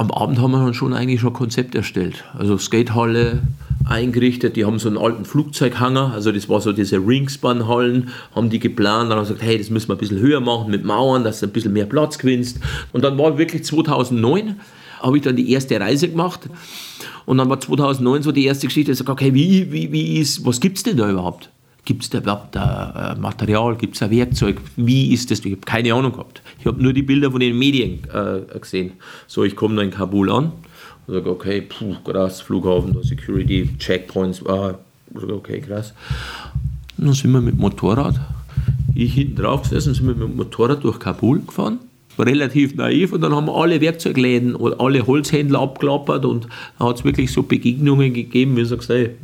Am 0.00 0.10
Abend 0.12 0.40
haben 0.40 0.52
wir 0.52 0.64
dann 0.64 0.72
schon 0.72 0.94
eigentlich 0.94 1.20
schon 1.20 1.28
ein 1.28 1.34
Konzept 1.34 1.74
erstellt. 1.74 2.24
Also 2.32 2.56
Skatehalle, 2.56 3.42
eingerichtet. 3.84 4.56
Die 4.56 4.64
haben 4.64 4.78
so 4.78 4.88
einen 4.88 4.96
alten 4.96 5.26
Flugzeughanger, 5.26 6.12
also 6.14 6.32
das 6.32 6.48
war 6.48 6.62
so 6.62 6.72
diese 6.72 6.96
Ringspan-Hallen, 6.96 8.08
haben 8.34 8.48
die 8.48 8.60
geplant. 8.60 9.10
Dann 9.10 9.18
haben 9.18 9.26
sie 9.26 9.34
gesagt, 9.34 9.46
hey, 9.46 9.58
das 9.58 9.68
müssen 9.68 9.90
wir 9.90 9.96
ein 9.96 9.98
bisschen 9.98 10.18
höher 10.18 10.40
machen 10.40 10.70
mit 10.70 10.84
Mauern, 10.86 11.22
dass 11.22 11.40
du 11.40 11.46
ein 11.46 11.52
bisschen 11.52 11.74
mehr 11.74 11.84
Platz 11.84 12.16
gewinnst. 12.16 12.60
Und 12.94 13.04
dann 13.04 13.18
war 13.18 13.36
wirklich 13.36 13.62
2009, 13.62 14.58
habe 15.02 15.18
ich 15.18 15.22
dann 15.22 15.36
die 15.36 15.52
erste 15.52 15.78
Reise 15.78 16.08
gemacht. 16.08 16.48
Und 17.26 17.36
dann 17.36 17.50
war 17.50 17.60
2009 17.60 18.22
so 18.22 18.32
die 18.32 18.46
erste 18.46 18.68
Geschichte, 18.68 18.92
ich 18.92 18.96
sage, 18.96 19.12
okay, 19.12 19.34
wie, 19.34 19.70
wie, 19.70 19.92
wie 19.92 20.16
ist, 20.16 20.46
was 20.46 20.60
gibt 20.60 20.78
es 20.78 20.82
denn 20.82 20.96
da 20.96 21.10
überhaupt? 21.10 21.50
Gibt 21.84 22.02
es 22.02 22.10
da 22.10 22.18
überhaupt 22.18 22.56
ein 22.56 23.16
äh, 23.16 23.20
Material, 23.20 23.76
gibt 23.76 23.96
es 23.96 24.02
ein 24.02 24.10
Werkzeug? 24.10 24.60
Wie 24.76 25.12
ist 25.12 25.30
das? 25.30 25.40
Ich 25.40 25.52
habe 25.52 25.62
keine 25.62 25.94
Ahnung 25.94 26.12
gehabt. 26.12 26.42
Ich 26.58 26.66
habe 26.66 26.82
nur 26.82 26.92
die 26.92 27.02
Bilder 27.02 27.30
von 27.30 27.40
den 27.40 27.58
Medien 27.58 28.00
äh, 28.12 28.58
gesehen. 28.58 28.92
So, 29.26 29.44
ich 29.44 29.56
komme 29.56 29.76
da 29.76 29.82
in 29.82 29.90
Kabul 29.90 30.30
an 30.30 30.52
und 31.06 31.14
sage, 31.14 31.30
okay, 31.30 31.62
puh, 31.62 31.96
krass, 32.04 32.40
Flughafen, 32.40 32.92
da 32.92 33.02
Security, 33.02 33.70
Checkpoints, 33.78 34.44
ah, 34.46 34.78
okay, 35.14 35.60
krass. 35.60 35.94
Und 36.98 37.06
dann 37.06 37.14
sind 37.14 37.32
wir 37.32 37.40
mit 37.40 37.54
dem 37.54 37.60
Motorrad, 37.60 38.20
ich 38.94 39.14
hinten 39.14 39.36
drauf 39.36 39.62
gesessen, 39.62 39.94
sind 39.94 40.06
wir 40.06 40.14
mit 40.14 40.22
dem 40.22 40.36
Motorrad 40.36 40.84
durch 40.84 40.98
Kabul 40.98 41.40
gefahren 41.40 41.80
relativ 42.18 42.74
naiv 42.74 43.12
und 43.12 43.20
dann 43.22 43.34
haben 43.34 43.46
wir 43.46 43.54
alle 43.54 43.80
Werkzeugläden 43.80 44.54
oder 44.54 44.80
alle 44.80 45.06
Holzhändler 45.06 45.60
abklappert 45.60 46.24
und 46.24 46.48
da 46.78 46.88
hat 46.88 46.98
es 46.98 47.04
wirklich 47.04 47.32
so 47.32 47.42
Begegnungen 47.42 48.12
gegeben, 48.12 48.56
wie 48.56 48.60
du 48.60 48.66
sagst, 48.66 48.88
hey, 48.88 49.14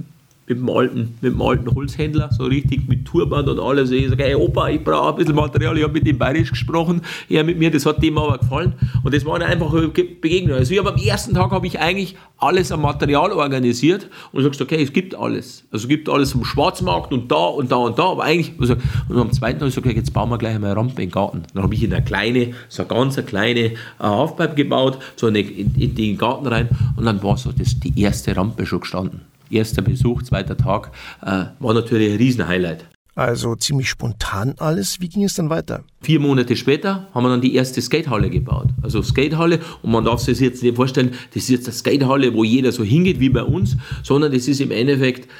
mit 0.48 0.58
dem 0.58 0.70
alten, 0.70 1.14
mit 1.20 1.32
dem 1.32 1.42
alten 1.42 1.74
Holzhändler, 1.74 2.30
so 2.32 2.44
richtig 2.44 2.88
mit 2.88 3.04
Turban 3.04 3.48
und 3.48 3.58
alles. 3.58 3.90
Ich 3.90 4.08
sage, 4.08 4.22
hey 4.22 4.34
Opa, 4.34 4.68
ich 4.68 4.82
brauche 4.82 5.10
ein 5.10 5.16
bisschen 5.16 5.34
Material. 5.34 5.76
Ich 5.76 5.82
habe 5.82 5.92
mit 5.92 6.06
dem 6.06 6.18
bayerisch 6.18 6.50
gesprochen, 6.50 7.02
er 7.28 7.42
mit 7.42 7.58
mir, 7.58 7.70
das 7.70 7.84
hat 7.84 8.02
dem 8.02 8.16
aber 8.16 8.38
gefallen. 8.38 8.74
Und 9.02 9.12
das 9.12 9.24
war 9.24 9.36
eine 9.36 9.46
einfache 9.46 9.88
Begegnung. 9.88 10.56
Also 10.56 10.72
ich 10.72 10.78
habe 10.78 10.92
am 10.92 11.00
ersten 11.00 11.34
Tag 11.34 11.50
habe 11.50 11.66
ich 11.66 11.80
eigentlich 11.80 12.16
alles 12.38 12.70
am 12.70 12.82
Material 12.82 13.32
organisiert 13.32 14.08
und 14.32 14.42
sagst, 14.44 14.60
okay, 14.62 14.82
es 14.82 14.92
gibt 14.92 15.14
alles. 15.14 15.64
Also 15.72 15.84
es 15.84 15.88
gibt 15.88 16.08
alles 16.08 16.34
am 16.34 16.44
Schwarzmarkt 16.44 17.12
und 17.12 17.30
da 17.30 17.46
und 17.46 17.72
da 17.72 17.76
und 17.76 17.98
da, 17.98 18.10
aber 18.10 18.24
eigentlich, 18.24 18.52
also, 18.60 18.76
und 19.08 19.18
am 19.18 19.32
zweiten 19.32 19.58
Tag 19.58 19.70
sage 19.72 19.90
ich, 19.90 19.96
jetzt 19.96 20.12
bauen 20.12 20.28
wir 20.30 20.38
gleich 20.38 20.58
mal 20.58 20.68
eine 20.68 20.76
Rampe 20.76 21.02
im 21.02 21.10
Garten. 21.10 21.42
Dann 21.54 21.62
habe 21.62 21.74
ich 21.74 21.82
in 21.82 21.92
eine 21.92 22.04
kleine, 22.04 22.52
so 22.68 22.82
eine 22.82 22.88
ganz 22.88 23.16
kleine 23.26 23.60
äh, 23.60 23.74
Halfpipe 23.98 24.54
gebaut, 24.54 24.98
so 25.16 25.26
eine, 25.26 25.40
in, 25.40 25.74
in 25.74 25.94
den 25.94 26.18
Garten 26.18 26.46
rein 26.46 26.68
und 26.96 27.04
dann 27.04 27.22
war 27.22 27.36
so 27.36 27.50
das, 27.52 27.80
die 27.80 28.00
erste 28.00 28.36
Rampe 28.36 28.64
schon 28.66 28.80
gestanden 28.80 29.22
erster 29.50 29.82
Besuch, 29.82 30.22
zweiter 30.22 30.56
Tag, 30.56 30.90
äh, 31.22 31.44
war 31.58 31.74
natürlich 31.74 32.12
ein 32.12 32.18
Riesenhighlight. 32.18 32.86
Also 33.16 33.56
ziemlich 33.56 33.88
spontan 33.88 34.54
alles. 34.58 35.00
Wie 35.00 35.08
ging 35.08 35.24
es 35.24 35.32
dann 35.32 35.48
weiter? 35.48 35.84
Vier 36.02 36.20
Monate 36.20 36.54
später 36.54 37.08
haben 37.14 37.24
wir 37.24 37.30
dann 37.30 37.40
die 37.40 37.54
erste 37.54 37.80
Skatehalle 37.80 38.28
gebaut. 38.28 38.68
Also 38.82 39.02
Skatehalle, 39.02 39.58
und 39.80 39.90
man 39.90 40.04
darf 40.04 40.20
sich 40.20 40.38
jetzt 40.38 40.62
nicht 40.62 40.76
vorstellen, 40.76 41.12
das 41.32 41.44
ist 41.44 41.48
jetzt 41.48 41.66
eine 41.66 41.74
Skatehalle, 41.74 42.34
wo 42.34 42.44
jeder 42.44 42.72
so 42.72 42.84
hingeht 42.84 43.18
wie 43.18 43.30
bei 43.30 43.42
uns, 43.42 43.78
sondern 44.02 44.32
das 44.32 44.48
ist 44.48 44.60
im 44.60 44.70
Endeffekt, 44.70 45.30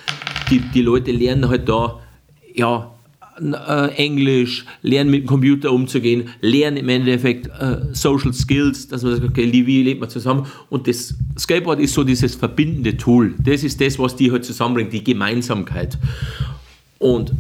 die, 0.50 0.60
die 0.60 0.80
Leute 0.80 1.12
lernen 1.12 1.50
halt 1.50 1.68
da, 1.68 2.00
ja, 2.54 2.95
Englisch, 3.96 4.64
lernen 4.82 5.10
mit 5.10 5.24
dem 5.24 5.26
Computer 5.26 5.72
umzugehen, 5.72 6.30
lernen 6.40 6.78
im 6.78 6.88
Endeffekt 6.88 7.48
äh, 7.48 7.92
Social 7.92 8.32
Skills, 8.32 8.88
dass 8.88 9.02
man 9.02 9.12
sagt, 9.12 9.28
okay, 9.28 9.50
wie 9.52 9.82
lebt 9.82 10.00
man 10.00 10.08
zusammen. 10.08 10.46
Und 10.70 10.88
das 10.88 11.14
Skateboard 11.38 11.80
ist 11.80 11.94
so 11.94 12.02
dieses 12.02 12.34
verbindende 12.34 12.96
Tool. 12.96 13.34
Das 13.42 13.62
ist 13.62 13.80
das, 13.80 13.98
was 13.98 14.16
die 14.16 14.32
halt 14.32 14.44
zusammenbringt, 14.44 14.92
die 14.92 15.04
Gemeinsamkeit. 15.04 15.98
Und 16.98 17.32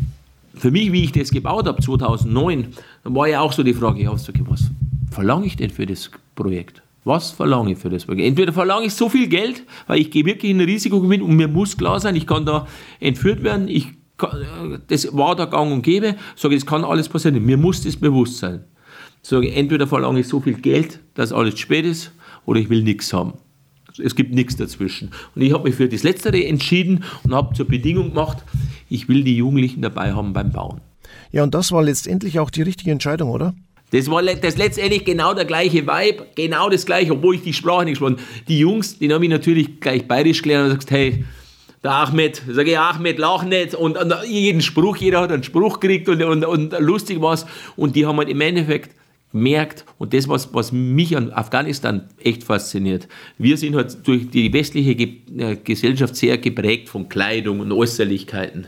für 0.54 0.70
mich, 0.70 0.92
wie 0.92 1.04
ich 1.04 1.12
das 1.12 1.30
gebaut 1.30 1.66
habe, 1.66 1.80
2009, 1.80 2.68
dann 3.04 3.14
war 3.14 3.28
ja 3.28 3.40
auch 3.40 3.52
so 3.52 3.62
die 3.62 3.74
Frage, 3.74 4.02
ja, 4.02 4.10
okay, 4.10 4.44
was 4.46 4.70
verlange 5.10 5.46
ich 5.46 5.56
denn 5.56 5.70
für 5.70 5.86
das 5.86 6.10
Projekt? 6.34 6.82
Was 7.04 7.30
verlange 7.30 7.72
ich 7.72 7.78
für 7.78 7.88
das 7.88 8.04
Projekt? 8.04 8.26
Entweder 8.26 8.52
verlange 8.52 8.86
ich 8.86 8.94
so 8.94 9.08
viel 9.08 9.28
Geld, 9.28 9.62
weil 9.86 10.00
ich 10.00 10.10
gehe 10.10 10.24
wirklich 10.26 10.50
in 10.50 10.60
ein 10.60 10.66
Risikogewinn 10.66 11.22
und 11.22 11.36
mir 11.36 11.48
muss 11.48 11.76
klar 11.76 12.00
sein, 12.00 12.16
ich 12.16 12.26
kann 12.26 12.44
da 12.44 12.66
entführt 13.00 13.42
werden, 13.44 13.68
ich 13.68 13.88
das 14.88 15.14
war 15.16 15.36
da 15.36 15.44
gang 15.44 15.72
und 15.72 15.82
gäbe, 15.82 16.16
sage 16.36 16.54
ich, 16.54 16.62
das 16.62 16.70
kann 16.70 16.84
alles 16.84 17.08
passieren. 17.08 17.44
Mir 17.44 17.56
muss 17.56 17.82
das 17.82 17.96
bewusst 17.96 18.38
sein. 18.38 18.64
Sage, 19.22 19.52
entweder 19.52 19.86
verlange 19.86 20.20
ich 20.20 20.28
so 20.28 20.40
viel 20.40 20.54
Geld, 20.54 21.00
dass 21.14 21.32
alles 21.32 21.58
spät 21.58 21.84
ist, 21.84 22.12
oder 22.44 22.60
ich 22.60 22.70
will 22.70 22.82
nichts 22.82 23.12
haben. 23.12 23.34
Es 23.98 24.14
gibt 24.14 24.34
nichts 24.34 24.56
dazwischen. 24.56 25.10
Und 25.34 25.42
ich 25.42 25.52
habe 25.52 25.64
mich 25.64 25.74
für 25.74 25.88
das 25.88 26.02
Letztere 26.02 26.44
entschieden 26.44 27.04
und 27.24 27.34
habe 27.34 27.54
zur 27.54 27.66
Bedingung 27.66 28.10
gemacht, 28.10 28.38
ich 28.88 29.08
will 29.08 29.24
die 29.24 29.36
Jugendlichen 29.36 29.82
dabei 29.82 30.12
haben 30.12 30.32
beim 30.32 30.52
Bauen. 30.52 30.80
Ja, 31.32 31.42
und 31.42 31.54
das 31.54 31.72
war 31.72 31.82
letztendlich 31.82 32.38
auch 32.38 32.50
die 32.50 32.62
richtige 32.62 32.90
Entscheidung, 32.90 33.30
oder? 33.30 33.54
Das 33.90 34.10
war 34.10 34.22
das 34.22 34.56
letztendlich 34.56 35.04
genau 35.04 35.32
der 35.32 35.44
gleiche 35.44 35.86
Vibe, 35.86 36.26
genau 36.34 36.68
das 36.68 36.86
gleiche, 36.86 37.12
obwohl 37.12 37.36
ich 37.36 37.42
die 37.42 37.52
Sprache 37.52 37.84
nicht 37.84 38.00
gesprochen 38.00 38.16
Die 38.48 38.58
Jungs, 38.58 38.98
die 38.98 39.12
haben 39.12 39.20
mich 39.20 39.30
natürlich 39.30 39.80
gleich 39.80 40.06
bayerisch 40.06 40.42
gelernt 40.42 40.70
und 40.70 40.78
gesagt, 40.78 40.90
hey, 40.90 41.24
der 41.86 41.94
Ahmed, 41.94 42.42
sage 42.50 42.72
ich, 42.72 42.78
Ahmed, 42.78 43.18
lach 43.18 43.44
nicht 43.44 43.74
und, 43.74 43.96
und, 43.96 44.12
jeden 44.28 44.60
Spruch, 44.60 44.96
jeder 44.96 45.20
hat 45.20 45.32
einen 45.32 45.44
Spruch 45.44 45.80
gekriegt 45.80 46.08
und, 46.08 46.22
und, 46.22 46.44
und 46.44 46.74
lustig 46.80 47.20
was 47.20 47.46
und 47.76 47.94
die 47.94 48.06
haben 48.06 48.18
halt 48.18 48.28
im 48.28 48.40
Endeffekt 48.40 48.90
merkt, 49.32 49.84
und 49.98 50.14
das, 50.14 50.28
was, 50.28 50.52
was 50.54 50.72
mich 50.72 51.16
an 51.16 51.30
Afghanistan 51.30 52.08
echt 52.22 52.42
fasziniert, 52.42 53.06
wir 53.38 53.56
sind 53.56 53.76
halt 53.76 54.06
durch 54.06 54.30
die 54.30 54.52
westliche 54.52 54.94
Ge 54.94 55.16
äh, 55.36 55.56
Gesellschaft 55.56 56.16
sehr 56.16 56.38
geprägt 56.38 56.88
von 56.88 57.08
Kleidung 57.08 57.60
und 57.60 57.70
Äußerlichkeiten. 57.70 58.66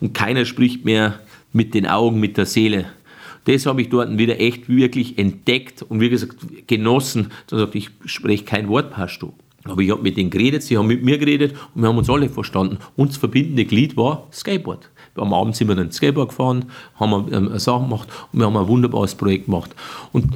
Und 0.00 0.14
keiner 0.14 0.44
spricht 0.44 0.84
mehr 0.84 1.20
mit 1.52 1.72
den 1.74 1.86
Augen, 1.86 2.20
mit 2.20 2.36
der 2.36 2.46
Seele. 2.46 2.86
Das 3.44 3.64
habe 3.64 3.80
ich 3.80 3.88
dort 3.88 4.18
wieder 4.18 4.40
echt 4.40 4.68
wirklich 4.68 5.18
entdeckt 5.18 5.82
und 5.82 6.00
wie 6.00 6.10
gesagt 6.10 6.66
genossen. 6.66 7.30
Dann 7.46 7.60
sagte 7.60 7.78
ich, 7.78 7.90
spreche 8.04 8.44
kein 8.44 8.68
Wort 8.68 8.90
Pashto. 8.90 9.32
Aber 9.64 9.82
ich 9.82 9.90
habe 9.90 10.02
mit 10.02 10.16
denen 10.16 10.30
geredet, 10.30 10.62
sie 10.62 10.78
haben 10.78 10.86
mit 10.86 11.02
mir 11.02 11.18
geredet 11.18 11.54
und 11.74 11.82
wir 11.82 11.88
haben 11.88 11.98
uns 11.98 12.08
alle 12.08 12.28
verstanden. 12.28 12.78
Uns 12.96 13.16
verbindende 13.16 13.64
Glied 13.64 13.96
war 13.96 14.26
Skateboard. 14.32 14.88
Am 15.16 15.32
Abend 15.34 15.56
sind 15.56 15.68
wir 15.68 15.74
dann 15.74 15.90
Skateboard 15.90 16.28
gefahren, 16.28 16.66
haben 16.94 17.32
ähm, 17.32 17.58
Sachen 17.58 17.88
gemacht 17.88 18.08
und 18.32 18.38
wir 18.38 18.46
haben 18.46 18.56
ein 18.56 18.68
wunderbares 18.68 19.16
Projekt 19.16 19.46
gemacht. 19.46 19.74
Und 20.12 20.26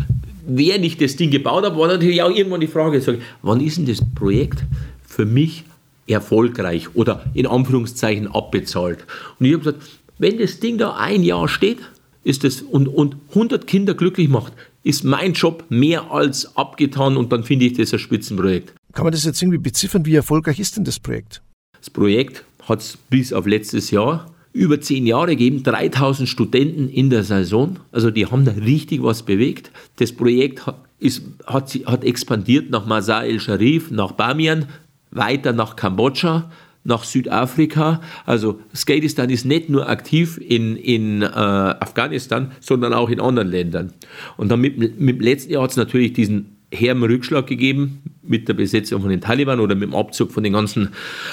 während 0.46 0.85
ich 0.85 0.98
das 0.98 1.14
Ding 1.16 1.30
gebaut 1.30 1.64
habe, 1.64 1.78
war 1.78 1.87
natürlich 1.87 2.20
auch 2.22 2.35
irgendwann 2.35 2.61
die 2.61 2.66
Frage, 2.66 3.00
sag, 3.00 3.18
wann 3.42 3.61
ist 3.61 3.78
denn 3.78 3.87
das 3.87 4.02
Projekt 4.14 4.64
für 5.06 5.24
mich 5.24 5.64
erfolgreich 6.08 6.94
oder 6.94 7.24
in 7.32 7.46
Anführungszeichen 7.46 8.26
abbezahlt? 8.26 9.06
Und 9.38 9.46
ich 9.46 9.52
habe 9.52 9.64
gesagt, 9.64 9.82
wenn 10.18 10.38
das 10.38 10.58
Ding 10.58 10.78
da 10.78 10.96
ein 10.96 11.22
Jahr 11.22 11.48
steht 11.48 11.78
ist 12.24 12.44
das, 12.44 12.62
und, 12.62 12.88
und 12.88 13.16
100 13.30 13.66
Kinder 13.66 13.94
glücklich 13.94 14.28
macht, 14.28 14.52
ist 14.85 15.04
mein 15.04 15.32
Job 15.32 15.64
mehr 15.68 16.11
als 16.11 16.56
abgetan 16.56 17.16
und 17.16 17.32
dann 17.32 17.44
finde 17.44 17.66
ich 17.66 17.74
das 17.74 17.92
ein 17.92 17.98
Spitzenprojekt. 17.98 18.74
Kann 18.92 19.05
man 19.05 19.12
das 19.12 19.24
jetzt 19.24 19.40
irgendwie 19.42 19.59
beziffern? 19.59 20.05
Wie 20.05 20.14
erfolgreich 20.14 20.59
ist 20.59 20.76
denn 20.76 20.85
das 20.85 21.00
Projekt? 21.00 21.42
Das 21.78 21.90
Projekt 21.90 22.44
hat 22.68 22.81
es 22.81 22.96
bis 22.96 23.33
auf 23.33 23.46
letztes 23.46 23.90
Jahr 23.90 24.26
über 24.52 24.81
zehn 24.81 25.07
Jahre 25.07 25.28
gegeben, 25.28 25.62
3000 25.62 26.28
Studenten 26.28 26.88
in 26.88 27.09
der 27.09 27.24
Saison. 27.24 27.78
Also 27.90 28.11
die 28.11 28.26
haben 28.26 28.44
da 28.44 28.52
richtig 28.52 29.02
was 29.02 29.22
bewegt. 29.22 29.70
Das 29.96 30.12
Projekt 30.12 30.62
ist, 30.98 31.22
hat, 31.46 31.74
hat 31.87 32.05
expandiert 32.05 32.70
nach 32.70 32.87
Masar 32.87 33.24
el-Sharif, 33.24 33.90
nach 33.90 34.12
Bamian, 34.12 34.66
weiter 35.11 35.52
nach 35.52 35.74
Kambodscha, 35.74 36.50
nach 36.85 37.05
Südafrika. 37.05 38.02
Also 38.26 38.61
Skatistan 38.74 39.31
ist 39.31 39.46
nicht 39.46 39.70
nur 39.70 39.88
aktiv 39.88 40.38
in, 40.38 40.76
in 40.76 41.22
äh, 41.22 41.26
Afghanistan, 41.26 42.52
sondern 42.61 42.92
auch 42.92 43.09
in 43.09 43.20
anderen 43.20 43.48
Ländern. 43.48 43.92
Und 44.37 44.50
dann 44.50 44.61
mit, 44.61 44.78
mit 44.78 44.98
dem 44.98 45.20
letzten 45.20 45.52
Jahr 45.52 45.62
hat 45.62 45.70
es 45.70 45.76
natürlich 45.76 46.12
diesen 46.12 46.57
herben 46.72 47.02
Rückschlag 47.02 47.46
gegeben 47.46 48.02
mit 48.22 48.48
der 48.48 48.54
Besetzung 48.54 49.02
von 49.02 49.11
den 49.11 49.20
Taliban 49.20 49.61
oder 49.61 49.74
mit 49.74 49.90
dem 49.90 49.94
Abzug 49.94 50.32
von 50.32 50.42
den 50.42 50.52
ganzen, 50.52 50.90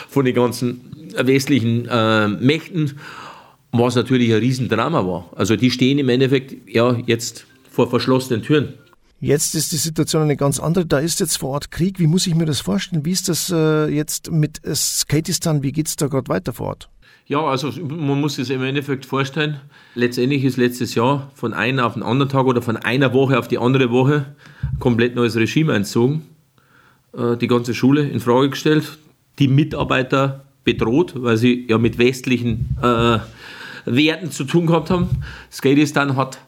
von 0.07 0.25
den 0.25 0.35
ganzen 0.35 0.81
westlichen 1.17 1.87
äh, 1.89 2.27
Mächten, 2.27 2.99
was 3.71 3.95
natürlich 3.95 4.31
ein 4.31 4.39
Riesendrama 4.39 5.05
war. 5.05 5.29
Also 5.35 5.55
die 5.55 5.71
stehen 5.71 5.99
im 5.99 6.09
Endeffekt 6.09 6.69
ja 6.69 6.97
jetzt 7.05 7.45
vor 7.69 7.89
verschlossenen 7.89 8.41
Türen. 8.41 8.73
Jetzt 9.21 9.53
ist 9.53 9.71
die 9.73 9.77
Situation 9.77 10.23
eine 10.23 10.37
ganz 10.37 10.59
andere. 10.59 10.85
Da 10.85 10.99
ist 10.99 11.19
jetzt 11.19 11.37
vor 11.37 11.49
Ort 11.49 11.71
Krieg. 11.71 11.99
Wie 11.99 12.07
muss 12.07 12.25
ich 12.25 12.35
mir 12.35 12.45
das 12.45 12.61
vorstellen? 12.61 13.03
Wie 13.03 13.11
ist 13.11 13.27
das 13.27 13.51
äh, 13.51 13.87
jetzt 13.87 14.31
mit 14.31 14.61
Skatistan? 14.73 15.61
Wie 15.61 15.73
geht 15.73 15.87
es 15.87 15.97
da 15.97 16.07
gerade 16.07 16.29
weiter 16.29 16.53
vor 16.53 16.67
Ort? 16.67 16.89
Ja, 17.29 17.45
also 17.45 17.71
man 17.83 18.19
muss 18.19 18.39
es 18.39 18.49
im 18.49 18.63
Endeffekt 18.63 19.05
vorstellen. 19.05 19.61
Letztendlich 19.93 20.43
ist 20.43 20.57
letztes 20.57 20.95
Jahr 20.95 21.29
von 21.35 21.53
einem 21.53 21.77
auf 21.77 21.93
den 21.93 22.01
anderen 22.01 22.31
Tag 22.31 22.47
oder 22.47 22.63
von 22.63 22.75
einer 22.75 23.13
Woche 23.13 23.37
auf 23.37 23.47
die 23.47 23.59
andere 23.59 23.91
Woche 23.91 24.33
komplett 24.79 25.13
neues 25.13 25.35
Regime 25.35 25.71
einzogen. 25.73 26.23
Äh, 27.15 27.37
die 27.37 27.45
ganze 27.45 27.75
Schule 27.75 28.01
in 28.01 28.19
Frage 28.19 28.49
gestellt. 28.49 28.97
Die 29.37 29.47
Mitarbeiter 29.47 30.45
bedroht, 30.63 31.13
weil 31.17 31.37
sie 31.37 31.67
ja 31.69 31.77
mit 31.77 31.99
westlichen 31.99 32.75
äh, 32.81 33.19
Werten 33.85 34.31
zu 34.31 34.43
tun 34.43 34.65
gehabt 34.65 34.89
haben. 34.89 35.09
Skatistan 35.51 36.15
hat, 36.15 36.39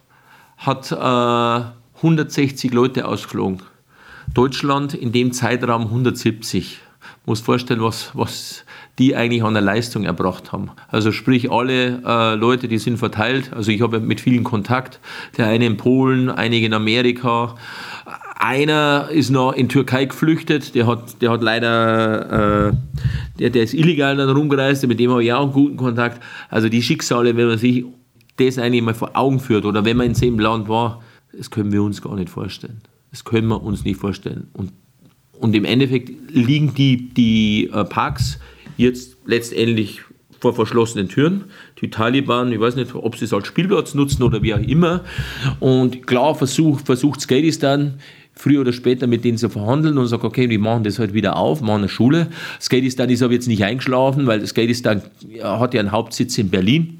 hat 0.57 0.91
äh, 0.91 1.97
160 1.97 2.73
Leute 2.73 3.07
ausgeflogen. 3.07 3.61
Deutschland 4.33 4.95
in 4.95 5.11
dem 5.11 5.31
Zeitraum 5.31 5.83
170. 5.83 6.79
Muss 7.25 7.39
vorstellen, 7.39 7.81
was, 7.81 8.11
was 8.13 8.65
die 8.99 9.15
eigentlich 9.15 9.43
an 9.43 9.53
der 9.53 9.61
Leistung 9.61 10.03
erbracht 10.03 10.51
haben. 10.51 10.71
Also 10.87 11.11
sprich, 11.11 11.51
alle 11.51 12.01
äh, 12.05 12.35
Leute, 12.35 12.67
die 12.67 12.77
sind 12.77 12.97
verteilt. 12.97 13.51
Also 13.53 13.71
ich 13.71 13.81
habe 13.81 13.99
mit 13.99 14.21
vielen 14.21 14.43
Kontakt. 14.43 14.99
Der 15.37 15.47
eine 15.47 15.65
in 15.65 15.77
Polen, 15.77 16.29
einige 16.29 16.65
in 16.65 16.73
Amerika. 16.73 17.55
Einer 18.37 19.09
ist 19.11 19.29
noch 19.29 19.53
in 19.53 19.69
Türkei 19.69 20.05
geflüchtet. 20.05 20.75
Der 20.75 20.87
hat, 20.87 21.21
der 21.21 21.31
hat 21.31 21.41
leider, 21.41 22.69
äh, 22.69 22.73
der, 23.39 23.49
der 23.51 23.63
ist 23.63 23.73
illegal 23.73 24.17
dann 24.17 24.29
rumgereist. 24.29 24.85
Mit 24.87 24.99
dem 24.99 25.11
habe 25.11 25.23
ich 25.23 25.31
auch 25.31 25.43
einen 25.43 25.53
guten 25.53 25.77
Kontakt. 25.77 26.21
Also 26.49 26.69
die 26.69 26.81
Schicksale, 26.81 27.37
wenn 27.37 27.47
man 27.47 27.57
sich 27.57 27.85
das 28.37 28.57
eigentlich 28.57 28.81
mal 28.81 28.93
vor 28.93 29.11
Augen 29.13 29.39
führt 29.39 29.65
oder 29.65 29.85
wenn 29.85 29.97
man 29.97 30.07
in 30.07 30.13
dem 30.13 30.39
Land 30.39 30.67
war, 30.67 31.01
das 31.33 31.49
können 31.49 31.71
wir 31.71 31.83
uns 31.83 32.01
gar 32.01 32.15
nicht 32.15 32.29
vorstellen. 32.29 32.81
Das 33.11 33.23
können 33.23 33.47
wir 33.47 33.61
uns 33.61 33.83
nicht 33.83 33.99
vorstellen. 33.99 34.49
Und, 34.53 34.71
und 35.41 35.55
im 35.55 35.65
Endeffekt 35.65 36.31
liegen 36.31 36.73
die, 36.75 37.09
die 37.09 37.69
äh, 37.73 37.83
Parks 37.83 38.39
jetzt 38.77 39.17
letztendlich 39.25 40.01
vor 40.39 40.53
verschlossenen 40.53 41.09
Türen. 41.09 41.45
Die 41.81 41.89
Taliban, 41.89 42.51
ich 42.51 42.59
weiß 42.59 42.75
nicht, 42.75 42.93
ob 42.93 43.15
sie 43.17 43.25
es 43.25 43.33
als 43.33 43.47
Spielplatz 43.47 43.93
nutzen 43.95 44.23
oder 44.23 44.41
wie 44.43 44.53
auch 44.53 44.59
immer. 44.59 45.03
Und 45.59 46.05
klar 46.05 46.35
versucht, 46.35 46.85
versucht 46.85 47.21
Skatistan 47.21 47.95
früher 48.33 48.61
oder 48.61 48.71
später 48.71 49.07
mit 49.07 49.23
denen 49.23 49.37
zu 49.37 49.49
verhandeln 49.49 49.97
und 49.97 50.07
sagt, 50.07 50.23
okay, 50.23 50.47
die 50.47 50.57
machen 50.57 50.83
das 50.83 50.99
halt 50.99 51.13
wieder 51.13 51.35
auf, 51.35 51.61
machen 51.61 51.81
eine 51.81 51.89
Schule. 51.89 52.27
Skatistan 52.59 53.09
ist 53.09 53.23
aber 53.23 53.33
jetzt 53.33 53.47
nicht 53.47 53.63
eingeschlafen, 53.63 54.27
weil 54.27 54.45
Skatistan 54.45 55.01
hat 55.41 55.73
ja 55.73 55.79
einen 55.79 55.91
Hauptsitz 55.91 56.37
in 56.37 56.49
Berlin 56.49 56.99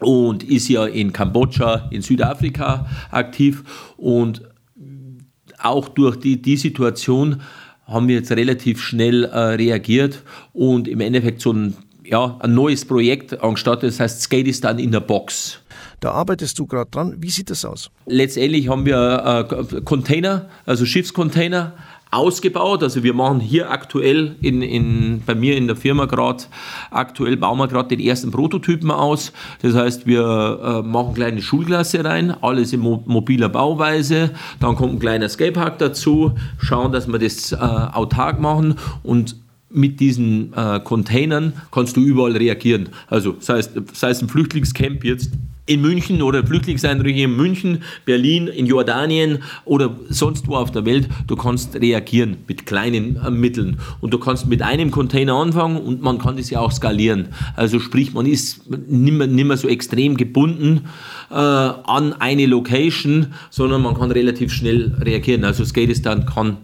und 0.00 0.42
ist 0.42 0.68
ja 0.68 0.84
in 0.84 1.12
Kambodscha, 1.12 1.88
in 1.90 2.02
Südafrika 2.02 2.86
aktiv 3.10 3.62
und 3.96 4.42
auch 5.60 5.88
durch 5.88 6.16
die, 6.16 6.40
die 6.40 6.56
Situation 6.56 7.40
haben 7.88 8.06
wir 8.06 8.16
jetzt 8.16 8.30
relativ 8.30 8.80
schnell 8.80 9.24
äh, 9.24 9.38
reagiert 9.38 10.22
und 10.52 10.86
im 10.86 11.00
Endeffekt 11.00 11.40
so 11.40 11.52
ein, 11.52 11.74
ja, 12.04 12.36
ein 12.40 12.54
neues 12.54 12.84
Projekt 12.84 13.42
angestattet, 13.42 13.90
das 13.90 14.00
heißt 14.00 14.22
Skatistan 14.22 14.78
in 14.78 14.92
der 14.92 15.00
Box. 15.00 15.60
Da 16.00 16.12
arbeitest 16.12 16.56
du 16.58 16.66
gerade 16.66 16.88
dran. 16.90 17.16
Wie 17.18 17.30
sieht 17.30 17.50
das 17.50 17.64
aus? 17.64 17.90
Letztendlich 18.06 18.68
haben 18.68 18.86
wir 18.86 19.48
äh, 19.50 19.80
Container, 19.80 20.48
also 20.64 20.84
Schiffscontainer 20.84 21.72
ausgebaut. 22.10 22.82
Also 22.82 23.02
wir 23.02 23.14
machen 23.14 23.40
hier 23.40 23.70
aktuell 23.70 24.36
in, 24.40 24.62
in, 24.62 25.22
bei 25.24 25.34
mir 25.34 25.56
in 25.56 25.66
der 25.66 25.76
Firma 25.76 26.06
gerade, 26.06 26.44
aktuell 26.90 27.36
bauen 27.36 27.58
wir 27.58 27.68
gerade 27.68 27.88
den 27.88 28.00
ersten 28.00 28.30
Prototypen 28.30 28.90
aus. 28.90 29.32
Das 29.62 29.74
heißt, 29.74 30.06
wir 30.06 30.60
äh, 30.62 30.86
machen 30.86 31.14
kleine 31.14 31.42
Schulklasse 31.42 32.04
rein, 32.04 32.34
alles 32.42 32.72
in 32.72 32.80
mo 32.80 33.02
mobiler 33.06 33.48
Bauweise. 33.48 34.30
Dann 34.60 34.76
kommt 34.76 34.94
ein 34.94 34.98
kleiner 34.98 35.28
Skatepark 35.28 35.78
dazu, 35.78 36.32
schauen, 36.58 36.92
dass 36.92 37.06
wir 37.06 37.18
das 37.18 37.52
äh, 37.52 37.56
autark 37.56 38.40
machen 38.40 38.76
und 39.02 39.36
mit 39.70 40.00
diesen 40.00 40.54
äh, 40.54 40.80
Containern 40.80 41.52
kannst 41.70 41.96
du 41.96 42.00
überall 42.00 42.36
reagieren. 42.36 42.88
Also 43.08 43.36
sei 43.38 43.58
es, 43.58 43.70
sei 43.92 44.10
es 44.10 44.22
ein 44.22 44.28
Flüchtlingscamp 44.28 45.04
jetzt 45.04 45.30
in 45.68 45.82
München 45.82 46.22
oder 46.22 46.44
Flüchtlingseinrichtung 46.44 47.22
in 47.22 47.36
München, 47.36 47.82
Berlin, 48.04 48.48
in 48.48 48.66
Jordanien 48.66 49.38
oder 49.64 49.94
sonst 50.08 50.48
wo 50.48 50.56
auf 50.56 50.70
der 50.70 50.84
Welt, 50.84 51.08
du 51.26 51.36
kannst 51.36 51.76
reagieren 51.76 52.38
mit 52.48 52.66
kleinen 52.66 53.16
äh, 53.16 53.30
Mitteln. 53.30 53.78
Und 54.00 54.12
du 54.12 54.18
kannst 54.18 54.46
mit 54.46 54.62
einem 54.62 54.90
Container 54.90 55.34
anfangen 55.34 55.76
und 55.76 56.02
man 56.02 56.18
kann 56.18 56.36
das 56.36 56.50
ja 56.50 56.60
auch 56.60 56.72
skalieren. 56.72 57.28
Also 57.54 57.80
sprich, 57.80 58.14
man 58.14 58.26
ist 58.26 58.62
nicht 58.68 59.46
mehr 59.46 59.56
so 59.56 59.68
extrem 59.68 60.16
gebunden 60.16 60.86
äh, 61.30 61.34
an 61.34 62.14
eine 62.18 62.46
Location, 62.46 63.34
sondern 63.50 63.82
man 63.82 63.94
kann 63.94 64.10
relativ 64.10 64.52
schnell 64.52 64.96
reagieren. 65.00 65.44
Also 65.44 65.64
Skatistan 65.64 66.24
kann 66.24 66.56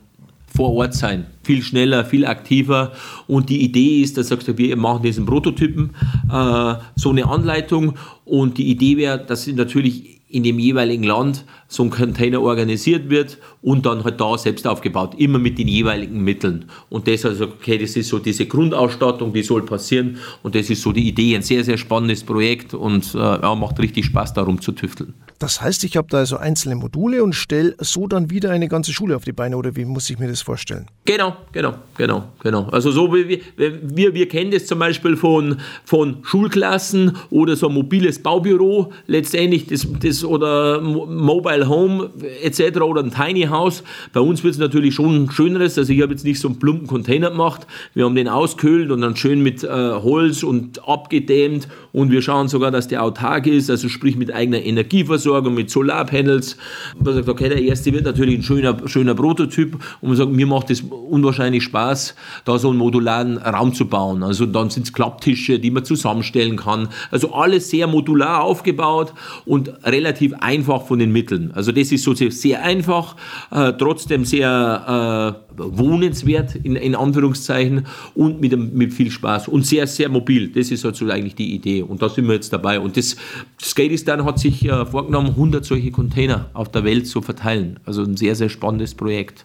vor 0.55 0.73
Ort 0.75 0.95
sein. 0.95 1.27
Viel 1.43 1.63
schneller, 1.63 2.05
viel 2.05 2.25
aktiver. 2.25 2.93
Und 3.27 3.51
die 3.51 3.63
Idee 3.63 4.03
ist, 4.03 4.17
dass 4.17 4.29
sagst 4.29 4.47
du, 4.49 4.57
wir 4.57 4.77
machen 4.77 5.03
diesen 5.03 5.27
Prototypen, 5.27 5.91
äh, 6.33 6.75
so 6.95 7.11
eine 7.11 7.27
Anleitung. 7.27 7.95
Und 8.25 8.59
die 8.59 8.71
Idee 8.71 8.97
wäre, 8.97 9.19
dass 9.19 9.47
natürlich 9.49 10.14
in 10.35 10.43
dem 10.43 10.59
jeweiligen 10.59 11.05
Land 11.05 11.45
so 11.69 11.85
ein 11.85 11.91
Container 11.91 12.43
organisiert 12.43 13.09
wird 13.09 13.39
und 13.63 13.87
dann 13.87 14.03
halt 14.03 14.21
da 14.21 14.37
selbst 14.37 14.67
aufgebaut, 14.67 15.15
immer 15.17 15.39
mit 15.39 15.59
den 15.59 15.69
jeweiligen 15.69 16.23
Mitteln. 16.23 16.65
Und 16.91 17.07
das 17.07 17.25
also, 17.25 17.45
okay, 17.45 17.79
das 17.79 17.95
ist 17.95 18.09
so 18.09 18.19
diese 18.19 18.47
Grundausstattung, 18.47 19.33
die 19.33 19.45
soll 19.45 19.63
passieren 19.63 20.19
und 20.43 20.57
das 20.57 20.71
ist 20.71 20.83
so 20.83 20.91
die 20.91 21.09
Idee, 21.09 21.37
ein 21.37 21.43
sehr, 21.43 21.63
sehr 21.63 21.79
spannendes 21.79 22.25
Projekt 22.25 22.75
und 22.75 23.15
äh, 23.15 23.19
ja, 23.19 23.55
macht 23.55 23.79
richtig 23.79 24.07
Spaß, 24.07 24.35
darum 24.35 24.61
zu 24.61 24.73
tüfteln. 24.73 25.15
Das 25.39 25.61
heißt, 25.61 25.85
ich 25.85 25.97
habe 25.97 26.09
da 26.11 26.19
also 26.19 26.37
einzelne 26.37 26.75
Module 26.75 27.23
und 27.23 27.35
stelle 27.35 27.75
so 27.79 28.07
dann 28.07 28.31
wieder 28.31 28.51
eine 28.51 28.69
ganze 28.69 28.93
Schule 28.93 29.15
auf 29.15 29.25
die 29.25 29.33
Beine 29.33 29.57
oder 29.57 29.77
wie 29.77 29.85
muss 29.85 30.09
ich 30.11 30.19
mir 30.19 30.29
das 30.29 30.43
vorstellen? 30.43 30.87
Genau, 31.05 31.37
genau, 31.53 31.75
genau, 31.97 32.25
genau. 32.43 32.65
Also 32.71 32.91
so 32.91 33.13
wie 33.15 33.41
wir, 33.57 34.15
wir, 34.15 34.29
kennen 34.29 34.51
das 34.51 34.67
zum 34.67 34.79
Beispiel 34.79 35.17
von, 35.17 35.59
von 35.85 36.19
Schulklassen 36.23 37.17
oder 37.31 37.57
so 37.57 37.69
ein 37.69 37.75
mobiles 37.75 38.23
Baubüro, 38.23 38.93
letztendlich 39.07 39.67
das, 39.67 39.87
das 40.01 40.24
oder 40.25 40.81
Mobile 40.81 41.69
Home 41.69 42.11
etc. 42.43 42.81
oder 42.81 43.03
ein 43.03 43.11
Tiny 43.11 43.43
House. 43.43 43.83
Bei 44.13 44.21
uns 44.21 44.43
wird 44.43 44.55
es 44.55 44.61
natürlich 44.61 44.95
schon 44.95 45.25
ein 45.25 45.31
schöneres. 45.31 45.79
Also 45.79 45.93
ich 45.93 46.03
habe 46.03 46.13
jetzt 46.13 46.25
nicht 46.25 46.41
so 46.41 46.49
einen 46.49 46.59
plumpen 46.59 46.87
Container 46.87 47.31
gemacht. 47.31 47.67
Wir 47.95 48.05
haben 48.05 48.15
den 48.15 48.29
auskühlt 48.29 48.91
und 48.91 49.01
dann 49.01 49.17
schön 49.17 49.43
mit 49.43 49.63
äh, 49.65 49.69
Holz 49.69 50.43
und 50.43 50.87
abgedämmt 50.89 51.69
und 51.95 52.11
wir 52.11 52.23
schauen 52.23 52.49
sogar, 52.49 52.73
dass 52.73 52.89
der 52.89 53.05
autark 53.05 53.47
ist, 53.47 53.71
also 53.71 53.89
sprich 53.89 54.17
mit 54.17 54.35
eigener 54.35 54.61
Energieversorgung, 54.61 55.55
mit 55.55 55.71
Solarpanels. 55.71 56.57
Man 56.99 57.15
sagt, 57.15 57.29
okay, 57.29 57.49
der 57.49 57.63
erste 57.63 57.93
wird 57.93 58.05
natürlich 58.05 58.41
ein 58.41 58.43
schöner, 58.43 58.77
schöner 58.87 59.15
Prototyp 59.15 59.75
und 60.01 60.09
man 60.09 60.17
sagt, 60.17 60.33
mir 60.33 60.47
macht 60.47 60.71
es 60.71 60.83
unwahrscheinlich 60.83 61.63
Spaß, 61.63 62.17
da 62.45 62.59
so 62.59 62.71
einen 62.71 62.79
modularen 62.79 63.39
Raum 63.39 63.73
zu 63.75 63.87
bauen. 63.87 64.25
Also 64.25 64.45
dann 64.45 64.71
sind 64.71 64.87
es 64.87 64.93
Klapptische, 64.93 65.61
die 65.61 65.71
man 65.71 65.85
zusammenstellen 65.85 66.57
kann. 66.57 66.89
Also 67.13 67.33
alles 67.33 67.71
sehr 67.71 67.87
modular 67.87 68.43
aufgebaut 68.43 69.15
und 69.45 69.73
relativ 69.85 70.35
einfach 70.41 70.87
von 70.87 70.99
den 70.99 71.13
Mitteln. 71.13 71.53
Also 71.55 71.71
das 71.71 71.93
ist 71.93 72.03
so 72.03 72.13
sehr 72.13 72.65
einfach, 72.65 73.15
äh, 73.53 73.73
trotzdem 73.73 74.25
sehr 74.25 75.39
äh, 75.39 75.55
wohnenswert 75.57 76.57
in, 76.57 76.75
in 76.75 76.97
Anführungszeichen 76.97 77.87
und 78.17 78.41
mit, 78.41 78.75
mit 78.75 78.93
viel 78.93 79.13
Spaß 79.13 79.47
und 79.47 79.65
sehr, 79.65 79.87
sehr 79.87 80.09
mobil. 80.09 80.49
Das 80.49 80.73
ist 80.73 80.85
also 80.85 81.09
eigentlich 81.09 81.37
die 81.37 81.55
Idee 81.55 81.84
und 81.85 82.03
da 82.03 82.09
sind 82.09 82.27
wir 82.27 82.35
jetzt 82.35 82.53
dabei. 82.53 82.81
Und 82.81 82.97
das 82.97 83.17
Skatistan 83.63 84.25
hat 84.25 84.39
sich 84.39 84.65
äh, 84.65 84.87
vorgenommen, 84.87 85.29
100 85.29 85.65
solche 85.65 85.91
Container 85.91 86.51
auf 86.55 86.71
der 86.71 86.85
Welt 86.85 87.07
zu 87.07 87.23
verteilen. 87.23 87.81
Also 87.85 88.03
ein 88.03 88.17
sehr, 88.17 88.35
sehr 88.35 88.49
spannendes 88.49 88.95
Projekt. 88.95 89.45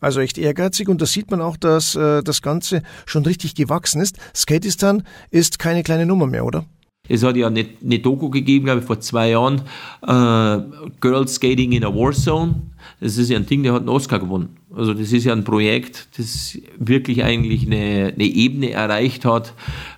Also 0.00 0.20
echt 0.20 0.38
ehrgeizig 0.38 0.88
und 0.88 1.00
da 1.00 1.06
sieht 1.06 1.30
man 1.30 1.40
auch, 1.40 1.56
dass 1.56 1.94
äh, 1.94 2.22
das 2.22 2.42
Ganze 2.42 2.82
schon 3.06 3.24
richtig 3.24 3.54
gewachsen 3.54 4.00
ist. 4.00 4.18
Skatistan 4.34 5.04
ist 5.30 5.58
keine 5.58 5.82
kleine 5.82 6.06
Nummer 6.06 6.26
mehr, 6.26 6.44
oder? 6.44 6.66
Es 7.08 7.22
hat 7.22 7.36
ja 7.36 7.46
eine, 7.46 7.66
eine 7.82 7.98
Doku 7.98 8.30
gegeben, 8.30 8.64
glaube 8.64 8.80
ich, 8.80 8.86
vor 8.86 9.00
zwei 9.00 9.30
Jahren, 9.30 9.62
äh, 10.02 10.90
Girls 11.00 11.36
Skating 11.36 11.72
in 11.72 11.84
a 11.84 11.94
War 11.94 12.12
Zone. 12.12 12.62
Das 13.00 13.16
ist 13.16 13.30
ja 13.30 13.36
ein 13.36 13.46
Ding, 13.46 13.62
der 13.62 13.72
hat 13.72 13.80
einen 13.80 13.88
Oscar 13.88 14.18
gewonnen. 14.18 14.56
Also 14.74 14.92
das 14.92 15.12
ist 15.12 15.24
ja 15.24 15.32
ein 15.32 15.44
Projekt, 15.44 16.08
das 16.18 16.58
wirklich 16.78 17.24
eigentlich 17.24 17.66
eine, 17.66 18.12
eine 18.14 18.24
Ebene 18.24 18.70
erreicht 18.70 19.24
hat, 19.24 19.54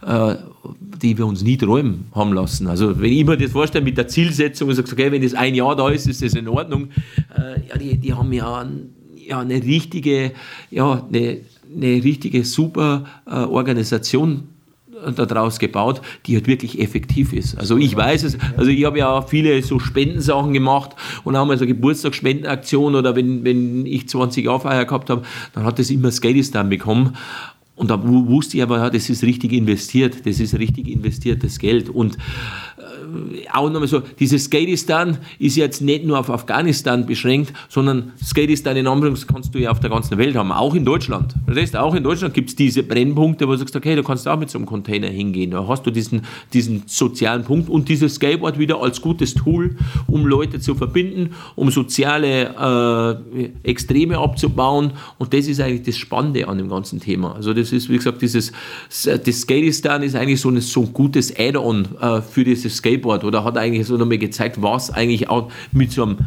äh, 0.07 0.37
die 1.03 1.17
wir 1.17 1.27
uns 1.27 1.43
nie 1.43 1.57
träumen 1.57 2.07
haben 2.13 2.33
lassen. 2.33 2.67
Also 2.67 3.01
wenn 3.01 3.13
ich 3.13 3.25
mir 3.25 3.37
das 3.37 3.53
vorstelle 3.53 3.85
mit 3.85 3.97
der 3.97 4.09
Zielsetzung 4.09 4.73
sage, 4.73 4.91
okay, 4.93 5.13
wenn 5.13 5.23
das 5.23 5.35
ein 5.35 5.55
Jahr 5.55 5.77
da 5.77 5.89
ist, 5.89 6.07
ist 6.07 6.23
das 6.23 6.35
in 6.35 6.49
Ordnung. 6.49 6.89
Äh, 7.37 7.69
ja, 7.69 7.79
die, 7.79 7.97
die 7.99 8.15
haben 8.15 8.33
ja, 8.33 8.67
ja 9.17 9.41
eine 9.41 9.63
richtige, 9.63 10.33
ja, 10.71 11.07
eine, 11.09 11.39
eine 11.75 12.05
richtige 12.05 12.45
super 12.45 13.05
äh, 13.27 13.31
Organisation 13.31 14.49
daraus 15.15 15.59
gebaut, 15.59 16.01
die 16.27 16.35
halt 16.35 16.47
wirklich 16.47 16.81
effektiv 16.81 17.33
ist. 17.33 17.57
Also 17.57 17.77
ich 17.77 17.95
weiß 17.95 18.25
es, 18.25 18.39
also 18.57 18.71
ich 18.71 18.85
habe 18.85 18.99
ja 18.99 19.23
viele 19.23 19.63
so 19.63 19.79
Spendensachen 19.79 20.53
gemacht 20.53 20.93
und 21.25 21.37
auch 21.37 21.47
mal 21.47 21.59
so 21.59 21.67
Geburtstagsspendenaktion 21.67 22.95
oder 22.95 23.15
wenn, 23.15 23.45
wenn 23.45 23.87
ich 23.87 24.09
20 24.09 24.45
Jahre 24.45 24.61
Feier 24.61 24.85
gehabt 24.85 25.11
habe, 25.11 25.23
dann 25.55 25.65
hat 25.65 25.79
das 25.79 25.91
immer 25.91 26.11
Skatistan 26.11 26.69
bekommen. 26.69 27.17
Und 27.79 27.91
da 27.91 28.01
wusste 28.03 28.57
ich 28.57 28.62
aber, 28.62 28.79
ja, 28.79 28.91
das 28.91 29.09
ist 29.09 29.23
richtig 29.23 29.53
investiert, 29.53 30.27
das 30.27 30.41
ist 30.41 30.59
richtig 30.59 30.88
investiertes 30.88 31.61
Geld. 31.61 31.88
Und 31.88 32.19
auch 33.53 33.71
nochmal 33.71 33.88
so, 33.88 34.03
dieses 34.18 34.44
Skatistan 34.44 35.18
ist 35.38 35.57
jetzt 35.57 35.81
nicht 35.81 36.05
nur 36.05 36.18
auf 36.18 36.31
Afghanistan 36.31 37.07
beschränkt, 37.07 37.53
sondern 37.68 38.12
Skatistan 38.23 38.77
in 38.77 38.87
Anführungs 38.87 39.27
kannst 39.27 39.55
du 39.55 39.59
ja 39.59 39.71
auf 39.71 39.81
der 39.81 39.90
ganzen 39.90 40.18
Welt 40.18 40.37
haben, 40.37 40.53
auch 40.53 40.75
in 40.75 40.85
Deutschland. 40.85 41.35
Das 41.47 41.57
heißt, 41.57 41.77
auch 41.77 41.94
in 41.94 42.03
Deutschland 42.03 42.35
gibt 42.35 42.51
es 42.51 42.57
diese 42.57 42.83
Brennpunkte, 42.83 43.47
wo 43.47 43.53
du 43.53 43.59
sagst, 43.59 43.75
okay, 43.77 43.97
du 43.97 44.03
kannst 44.03 44.29
auch 44.29 44.38
mit 44.38 44.51
so 44.51 44.59
einem 44.59 44.66
Container 44.66 45.09
hingehen. 45.09 45.51
Da 45.51 45.66
hast 45.66 45.87
du 45.87 45.90
diesen, 45.90 46.23
diesen 46.53 46.83
sozialen 46.87 47.44
Punkt 47.44 47.68
und 47.68 47.88
dieses 47.88 48.14
Skateboard 48.16 48.59
wieder 48.59 48.81
als 48.81 49.01
gutes 49.01 49.35
Tool, 49.35 49.77
um 50.07 50.27
Leute 50.27 50.61
zu 50.61 50.75
verbinden, 50.75 51.35
um 51.57 51.71
soziale 51.71 53.21
äh, 53.35 53.68
Extreme 53.68 54.18
abzubauen. 54.18 54.92
Und 55.18 55.35
das 55.35 55.47
ist 55.47 55.61
eigentlich 55.61 55.83
das 55.83 55.97
Spannende 55.97 56.47
an 56.49 56.59
dem 56.59 56.68
ganzen 56.68 57.01
Thema. 57.01 57.35
Also 57.35 57.55
das 57.55 57.73
ist, 57.73 57.88
wie 57.88 57.97
gesagt, 57.97 58.23
dieses, 58.23 58.53
das 59.05 59.40
Skatistan 59.40 60.03
ist 60.03 60.14
eigentlich 60.14 60.40
so 60.40 60.51
ein, 60.51 60.61
so 60.61 60.83
ein 60.83 60.92
gutes 60.92 61.35
Add-on 61.38 61.88
äh, 62.01 62.21
für 62.23 62.44
dieses 62.44 62.77
Skateboard 62.77 62.98
Skateboard 62.99 63.25
oder 63.25 63.45
hat 63.45 63.57
eigentlich 63.57 63.87
so 63.87 63.97
nochmal 63.97 64.19
gezeigt, 64.19 64.61
was 64.61 64.91
eigentlich 64.91 65.29
auch 65.29 65.51
mit 65.73 65.93
so, 65.93 66.03
einem, 66.03 66.19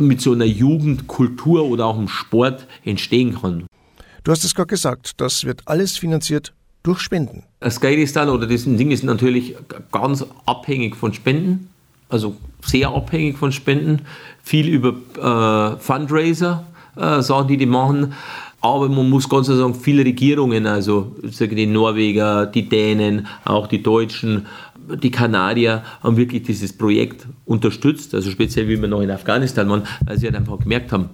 mit 0.00 0.20
so 0.20 0.32
einer 0.32 0.44
Jugendkultur 0.44 1.64
oder 1.64 1.86
auch 1.86 1.98
im 1.98 2.08
Sport 2.08 2.66
entstehen 2.84 3.38
kann. 3.40 3.66
Du 4.24 4.32
hast 4.32 4.44
es 4.44 4.54
gerade 4.54 4.68
gesagt, 4.68 5.20
das 5.20 5.44
wird 5.44 5.62
alles 5.66 5.96
finanziert 5.96 6.52
durch 6.82 7.00
Spenden. 7.00 7.44
Skatistan 7.68 8.28
oder 8.28 8.46
diesen 8.46 8.76
Ding 8.76 8.90
ist 8.90 9.04
natürlich 9.04 9.54
ganz 9.92 10.24
abhängig 10.46 10.96
von 10.96 11.12
Spenden, 11.12 11.70
also 12.08 12.36
sehr 12.64 12.88
abhängig 12.88 13.38
von 13.38 13.52
Spenden, 13.52 14.02
viel 14.42 14.68
über 14.68 14.94
äh, 15.16 15.78
Fundraiser, 15.78 16.64
äh, 16.96 17.22
Sachen, 17.22 17.48
die 17.48 17.56
die 17.56 17.66
machen. 17.66 18.14
Aber 18.62 18.90
man 18.90 19.08
muss 19.08 19.28
ganz 19.28 19.46
klar 19.46 19.56
sagen, 19.56 19.74
viele 19.74 20.04
Regierungen, 20.04 20.66
also 20.66 21.16
die 21.22 21.66
Norweger, 21.66 22.44
die 22.44 22.68
Dänen, 22.68 23.26
auch 23.44 23.66
die 23.66 23.82
Deutschen, 23.82 24.46
die 24.96 25.10
Kanadier 25.10 25.82
haben 26.02 26.16
wirklich 26.16 26.42
dieses 26.42 26.72
Projekt 26.72 27.26
unterstützt, 27.44 28.14
also 28.14 28.30
speziell 28.30 28.68
wie 28.68 28.80
wir 28.80 28.88
noch 28.88 29.00
in 29.00 29.10
Afghanistan 29.10 29.68
waren, 29.68 29.82
weil 30.04 30.18
sie 30.18 30.26
halt 30.26 30.36
einfach 30.36 30.58
gemerkt 30.58 30.92
haben, 30.92 31.10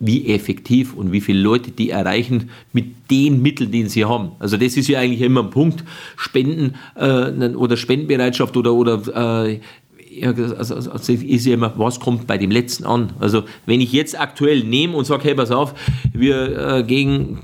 wie 0.00 0.28
effektiv 0.28 0.94
und 0.94 1.10
wie 1.12 1.20
viele 1.20 1.40
Leute 1.40 1.70
die 1.72 1.90
erreichen 1.90 2.50
mit 2.72 3.10
den 3.10 3.42
Mitteln, 3.42 3.72
die 3.72 3.86
sie 3.86 4.04
haben. 4.04 4.32
Also 4.38 4.56
das 4.56 4.76
ist 4.76 4.88
ja 4.88 5.00
eigentlich 5.00 5.22
immer 5.22 5.42
ein 5.42 5.50
Punkt, 5.50 5.82
Spenden 6.16 6.74
äh, 6.94 7.48
oder 7.54 7.76
Spendenbereitschaft 7.76 8.56
oder, 8.56 8.74
oder 8.74 9.48
äh, 9.48 9.60
also, 10.22 10.56
also, 10.56 10.90
also 10.90 11.12
ist 11.12 11.46
ja 11.46 11.54
immer, 11.54 11.72
was 11.76 12.00
kommt 12.00 12.26
bei 12.26 12.38
dem 12.38 12.50
Letzten 12.50 12.84
an? 12.84 13.12
Also 13.18 13.42
wenn 13.66 13.80
ich 13.80 13.92
jetzt 13.92 14.18
aktuell 14.18 14.64
nehme 14.64 14.96
und 14.96 15.04
sage, 15.04 15.24
hey, 15.24 15.34
pass 15.34 15.50
auf, 15.50 15.74
wir 16.12 16.76
äh, 16.76 16.82
gegen 16.82 17.40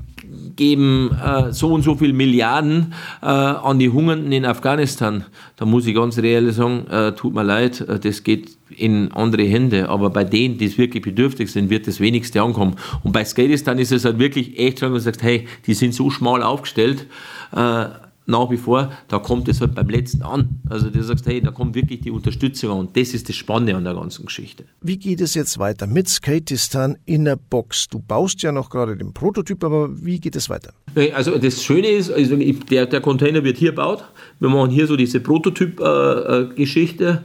geben 0.56 1.10
äh, 1.24 1.52
so 1.52 1.72
und 1.72 1.82
so 1.82 1.94
viele 1.94 2.12
Milliarden 2.12 2.94
äh, 3.22 3.26
an 3.26 3.78
die 3.78 3.90
Hungernden 3.90 4.32
in 4.32 4.44
Afghanistan. 4.44 5.24
Da 5.56 5.64
muss 5.64 5.86
ich 5.86 5.94
ganz 5.94 6.18
reell 6.18 6.52
sagen, 6.52 6.86
äh, 6.88 7.12
tut 7.12 7.34
mir 7.34 7.42
leid, 7.42 7.80
äh, 7.80 7.98
das 7.98 8.22
geht 8.22 8.56
in 8.70 9.12
andere 9.12 9.44
Hände. 9.44 9.88
Aber 9.88 10.10
bei 10.10 10.24
denen, 10.24 10.58
die 10.58 10.66
es 10.66 10.78
wirklich 10.78 11.02
bedürftig 11.02 11.50
sind, 11.50 11.70
wird 11.70 11.86
das 11.86 12.00
wenigste 12.00 12.42
ankommen. 12.42 12.76
Und 13.02 13.12
bei 13.12 13.24
Skatistan 13.24 13.78
ist 13.78 13.92
es 13.92 14.04
halt 14.04 14.18
wirklich 14.18 14.58
echt 14.58 14.82
wenn 14.82 14.92
du 14.92 15.00
sagst, 15.00 15.22
hey, 15.22 15.46
die 15.66 15.74
sind 15.74 15.94
so 15.94 16.10
schmal 16.10 16.42
aufgestellt, 16.42 17.06
äh, 17.54 17.86
nach 18.26 18.50
wie 18.50 18.56
vor, 18.56 18.90
da 19.08 19.18
kommt 19.18 19.48
es 19.48 19.60
halt 19.60 19.74
beim 19.74 19.88
letzten 19.88 20.22
an. 20.22 20.60
Also 20.68 20.88
du 20.88 21.02
sagst, 21.02 21.26
hey, 21.26 21.40
da 21.40 21.50
kommt 21.50 21.74
wirklich 21.74 22.00
die 22.00 22.10
Unterstützung 22.10 22.70
an. 22.70 22.78
Und 22.78 22.96
das 22.96 23.12
ist 23.12 23.28
das 23.28 23.36
Spannende 23.36 23.76
an 23.76 23.84
der 23.84 23.94
ganzen 23.94 24.24
Geschichte. 24.24 24.64
Wie 24.80 24.96
geht 24.96 25.20
es 25.20 25.34
jetzt 25.34 25.58
weiter 25.58 25.86
mit 25.86 26.08
Skatistan 26.08 26.96
in 27.04 27.26
der 27.26 27.36
Box? 27.36 27.88
Du 27.88 27.98
baust 27.98 28.42
ja 28.42 28.52
noch 28.52 28.70
gerade 28.70 28.96
den 28.96 29.12
Prototyp, 29.12 29.62
aber 29.62 29.88
wie 30.04 30.18
geht 30.20 30.36
es 30.36 30.48
weiter? 30.48 30.72
Also 31.14 31.36
das 31.38 31.62
Schöne 31.62 31.88
ist, 31.88 32.10
also 32.10 32.36
der, 32.36 32.86
der 32.86 33.00
Container 33.00 33.44
wird 33.44 33.58
hier 33.58 33.70
gebaut. 33.70 34.04
Wir 34.40 34.48
machen 34.48 34.70
hier 34.70 34.86
so 34.86 34.96
diese 34.96 35.20
Prototyp-Geschichte. 35.20 37.04
Äh, 37.04 37.10
äh 37.10 37.18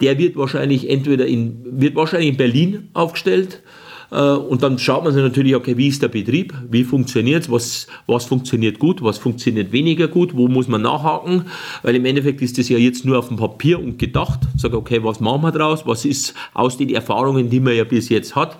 der 0.00 0.18
wird 0.18 0.36
wahrscheinlich 0.36 0.90
entweder 0.90 1.26
in, 1.26 1.64
wird 1.64 1.94
wahrscheinlich 1.94 2.30
in 2.30 2.36
Berlin 2.36 2.88
aufgestellt 2.94 3.62
und 4.10 4.62
dann 4.62 4.78
schaut 4.78 5.04
man 5.04 5.12
sich 5.12 5.22
natürlich, 5.22 5.54
okay, 5.54 5.76
wie 5.76 5.88
ist 5.88 6.02
der 6.02 6.08
Betrieb, 6.08 6.54
wie 6.70 6.84
funktioniert 6.84 7.44
es, 7.44 7.50
was, 7.50 7.86
was 8.06 8.24
funktioniert 8.24 8.78
gut, 8.78 9.02
was 9.02 9.18
funktioniert 9.18 9.72
weniger 9.72 10.08
gut, 10.08 10.36
wo 10.36 10.48
muss 10.48 10.68
man 10.68 10.82
nachhaken, 10.82 11.46
weil 11.82 11.96
im 11.96 12.04
Endeffekt 12.04 12.42
ist 12.42 12.58
das 12.58 12.68
ja 12.68 12.78
jetzt 12.78 13.04
nur 13.04 13.18
auf 13.18 13.28
dem 13.28 13.36
Papier 13.36 13.78
und 13.78 13.98
gedacht. 13.98 14.40
Sage, 14.56 14.76
okay, 14.76 15.02
was 15.02 15.20
machen 15.20 15.42
wir 15.42 15.52
draus, 15.52 15.86
was 15.86 16.04
ist 16.04 16.34
aus 16.52 16.76
den 16.76 16.90
Erfahrungen, 16.90 17.50
die 17.50 17.60
man 17.60 17.74
ja 17.74 17.84
bis 17.84 18.08
jetzt 18.08 18.36
hat, 18.36 18.58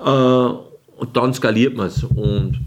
äh, 0.00 0.72
und 1.02 1.16
dann 1.16 1.34
skaliert 1.34 1.76
man 1.76 1.88
es. 1.88 2.04
Und 2.04 2.60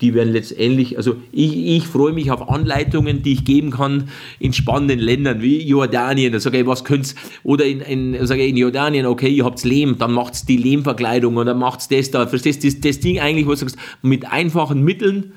die 0.00 0.14
werden 0.14 0.32
letztendlich, 0.32 0.96
also 0.96 1.16
ich, 1.32 1.56
ich 1.56 1.86
freue 1.86 2.12
mich 2.12 2.30
auf 2.30 2.48
Anleitungen, 2.48 3.22
die 3.22 3.32
ich 3.32 3.44
geben 3.44 3.70
kann 3.70 4.08
in 4.38 4.52
spannenden 4.52 4.98
Ländern 4.98 5.42
wie 5.42 5.62
Jordanien. 5.62 6.32
Da 6.32 6.40
sage 6.40 6.60
ich, 6.60 6.66
was 6.66 6.84
könnt's, 6.84 7.14
oder 7.42 7.64
in, 7.64 7.80
in, 7.80 8.26
sage 8.26 8.42
ich, 8.42 8.50
in 8.50 8.56
Jordanien, 8.56 9.06
okay, 9.06 9.28
ihr 9.28 9.44
habt 9.44 9.62
Lehm, 9.64 9.98
dann 9.98 10.12
macht's 10.12 10.44
die 10.44 10.56
Lehmverkleidung 10.56 11.36
oder 11.36 11.54
macht's 11.54 11.88
das 11.88 12.10
da. 12.10 12.26
Verstehst 12.26 12.64
du, 12.64 12.68
das, 12.68 12.80
das 12.80 13.00
Ding 13.00 13.20
eigentlich, 13.20 13.46
wo 13.46 13.50
du 13.50 13.56
sagst, 13.56 13.76
mit 14.02 14.30
einfachen 14.30 14.82
Mitteln 14.82 15.32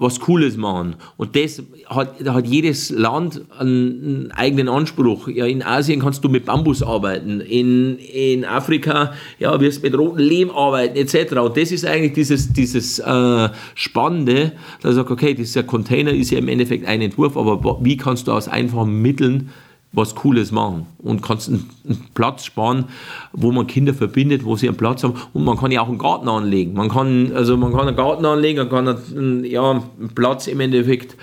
was 0.00 0.18
Cooles 0.18 0.56
machen. 0.56 0.96
Und 1.18 1.36
das 1.36 1.62
hat, 1.86 2.26
hat 2.26 2.46
jedes 2.46 2.88
Land 2.90 3.42
einen, 3.56 4.32
eigenen 4.32 4.68
Anspruch. 4.68 5.28
Ja, 5.28 5.44
in 5.44 5.62
Asien 5.62 6.00
kannst 6.00 6.24
du 6.24 6.30
mit 6.30 6.46
Bambus 6.46 6.82
arbeiten, 6.82 7.40
in, 7.40 7.98
in 7.98 8.44
Afrika 8.46 9.12
ja, 9.38 9.60
wirst 9.60 9.78
du 9.78 9.82
mit 9.82 9.98
rotem 9.98 10.18
Lehm 10.18 10.50
arbeiten, 10.50 10.96
etc. 10.96 11.34
Und 11.34 11.56
das 11.56 11.70
ist 11.70 11.84
eigentlich 11.84 12.14
dieses, 12.14 12.52
dieses 12.52 12.98
äh, 12.98 13.48
Spannende, 13.74 14.52
dass 14.80 14.92
ich 14.92 14.96
sage, 14.96 15.12
okay, 15.12 15.34
dieser 15.34 15.62
Container 15.64 16.12
ist 16.12 16.30
ja 16.30 16.38
im 16.38 16.48
Endeffekt 16.48 16.86
ein 16.86 17.02
Entwurf, 17.02 17.36
aber 17.36 17.78
wie 17.82 17.98
kannst 17.98 18.26
du 18.26 18.32
aus 18.32 18.48
einfachen 18.48 19.02
Mitteln 19.02 19.50
was 19.92 20.14
Cooles 20.14 20.52
machen 20.52 20.86
und 20.98 21.20
kannst 21.20 21.48
einen, 21.48 21.68
Platz 22.14 22.44
sparen, 22.44 22.84
wo 23.32 23.50
man 23.50 23.66
Kinder 23.66 23.92
verbindet, 23.92 24.44
wo 24.44 24.54
sie 24.54 24.68
einen 24.68 24.76
Platz 24.76 25.02
haben 25.02 25.14
und 25.32 25.44
man 25.44 25.56
kann 25.56 25.72
ja 25.72 25.80
auch 25.80 25.88
einen 25.88 25.98
Garten 25.98 26.28
anlegen. 26.28 26.74
Man 26.74 26.88
kann, 26.88 27.32
also 27.34 27.56
man 27.56 27.72
kann 27.72 27.88
einen 27.88 27.96
Garten 27.96 28.24
anlegen, 28.24 28.58
man 28.58 28.68
kann 28.68 28.88
einen, 28.88 29.44
ja, 29.44 29.70
einen 29.70 30.14
Platz 30.14 30.46
im 30.46 30.60
Endeffekt 30.60 31.16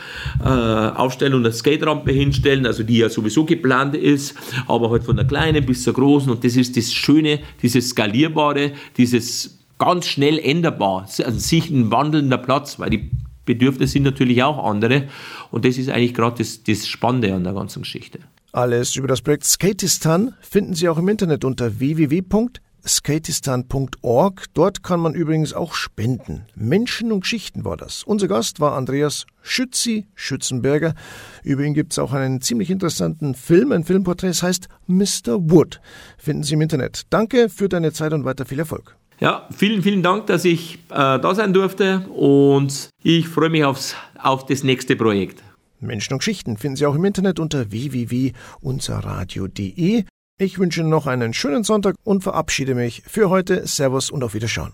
äh, 0.43 0.47
aufstellen 0.49 1.35
und 1.35 1.45
eine 1.45 1.53
Skaterampe 1.53 2.11
hinstellen, 2.11 2.65
also 2.65 2.83
die 2.83 2.97
ja 2.97 3.09
sowieso 3.09 3.45
geplant 3.45 3.95
ist, 3.95 4.35
aber 4.67 4.89
halt 4.89 5.05
von 5.05 5.15
der 5.15 5.25
kleinen 5.25 5.65
bis 5.65 5.83
zur 5.83 5.93
großen 5.93 6.29
und 6.29 6.43
das 6.43 6.57
ist 6.57 6.75
das 6.75 6.91
Schöne, 6.91 7.39
dieses 7.61 7.89
skalierbare, 7.89 8.71
dieses 8.97 9.59
ganz 9.77 10.07
schnell 10.07 10.39
änderbar, 10.39 11.03
also 11.03 11.31
sich 11.31 11.69
ein 11.69 11.91
wandelnder 11.91 12.37
Platz, 12.37 12.79
weil 12.79 12.89
die 12.89 13.09
Bedürfnisse 13.45 13.93
sind 13.93 14.03
natürlich 14.03 14.43
auch 14.43 14.69
andere 14.69 15.07
und 15.51 15.63
das 15.63 15.77
ist 15.77 15.89
eigentlich 15.89 16.13
gerade 16.13 16.39
das, 16.39 16.63
das 16.63 16.87
Spannende 16.87 17.33
an 17.33 17.45
der 17.45 17.53
ganzen 17.53 17.83
Geschichte. 17.83 18.19
Alles 18.57 18.95
über 18.95 19.07
das 19.07 19.21
Projekt 19.21 19.43
Skatistan 19.43 20.33
finden 20.41 20.73
Sie 20.73 20.89
auch 20.89 20.97
im 20.97 21.07
Internet 21.09 21.45
unter 21.45 21.79
www.skatistan.org. 21.79 24.45
Dort 24.55 24.81
kann 24.81 24.99
man 24.99 25.13
übrigens 25.13 25.53
auch 25.53 25.75
spenden. 25.75 26.47
Menschen 26.55 27.11
und 27.11 27.19
Geschichten 27.19 27.65
war 27.65 27.77
das. 27.77 28.03
Unser 28.03 28.27
Gast 28.27 28.59
war 28.59 28.75
Andreas 28.75 29.27
Schützi 29.43 30.07
Schützenberger. 30.15 30.95
Über 31.43 31.65
ihn 31.65 31.75
gibt 31.75 31.91
es 31.91 31.99
auch 31.99 32.13
einen 32.13 32.41
ziemlich 32.41 32.71
interessanten 32.71 33.35
Film. 33.35 33.71
Ein 33.71 33.83
Filmporträt 33.83 34.29
das 34.29 34.41
heißt 34.41 34.69
Mr. 34.87 35.51
Wood. 35.51 35.79
Finden 36.17 36.41
Sie 36.41 36.55
im 36.55 36.61
Internet. 36.61 37.03
Danke 37.11 37.49
für 37.49 37.69
deine 37.69 37.93
Zeit 37.93 38.11
und 38.11 38.25
weiter 38.25 38.47
viel 38.47 38.57
Erfolg. 38.57 38.95
Ja, 39.19 39.47
vielen, 39.55 39.83
vielen 39.83 40.01
Dank, 40.01 40.25
dass 40.25 40.45
ich 40.45 40.79
äh, 40.89 41.19
da 41.19 41.35
sein 41.35 41.53
durfte 41.53 42.07
und 42.09 42.89
ich 43.03 43.27
freue 43.27 43.51
mich 43.51 43.65
aufs, 43.65 43.95
auf 44.17 44.47
das 44.47 44.63
nächste 44.63 44.95
Projekt. 44.95 45.43
Menschen 45.79 46.13
und 46.13 46.19
Geschichten 46.19 46.57
finden 46.57 46.75
Sie 46.75 46.85
auch 46.85 46.95
im 46.95 47.05
Internet 47.05 47.39
unter 47.39 47.71
www.unserradio.de. 47.71 50.03
Ich 50.39 50.59
wünsche 50.59 50.81
Ihnen 50.81 50.89
noch 50.89 51.07
einen 51.07 51.33
schönen 51.33 51.63
Sonntag 51.63 51.95
und 52.03 52.23
verabschiede 52.23 52.75
mich 52.75 53.03
für 53.07 53.29
heute. 53.29 53.65
Servus 53.65 54.11
und 54.11 54.21
auf 54.23 54.33
Wiederschauen. 54.33 54.73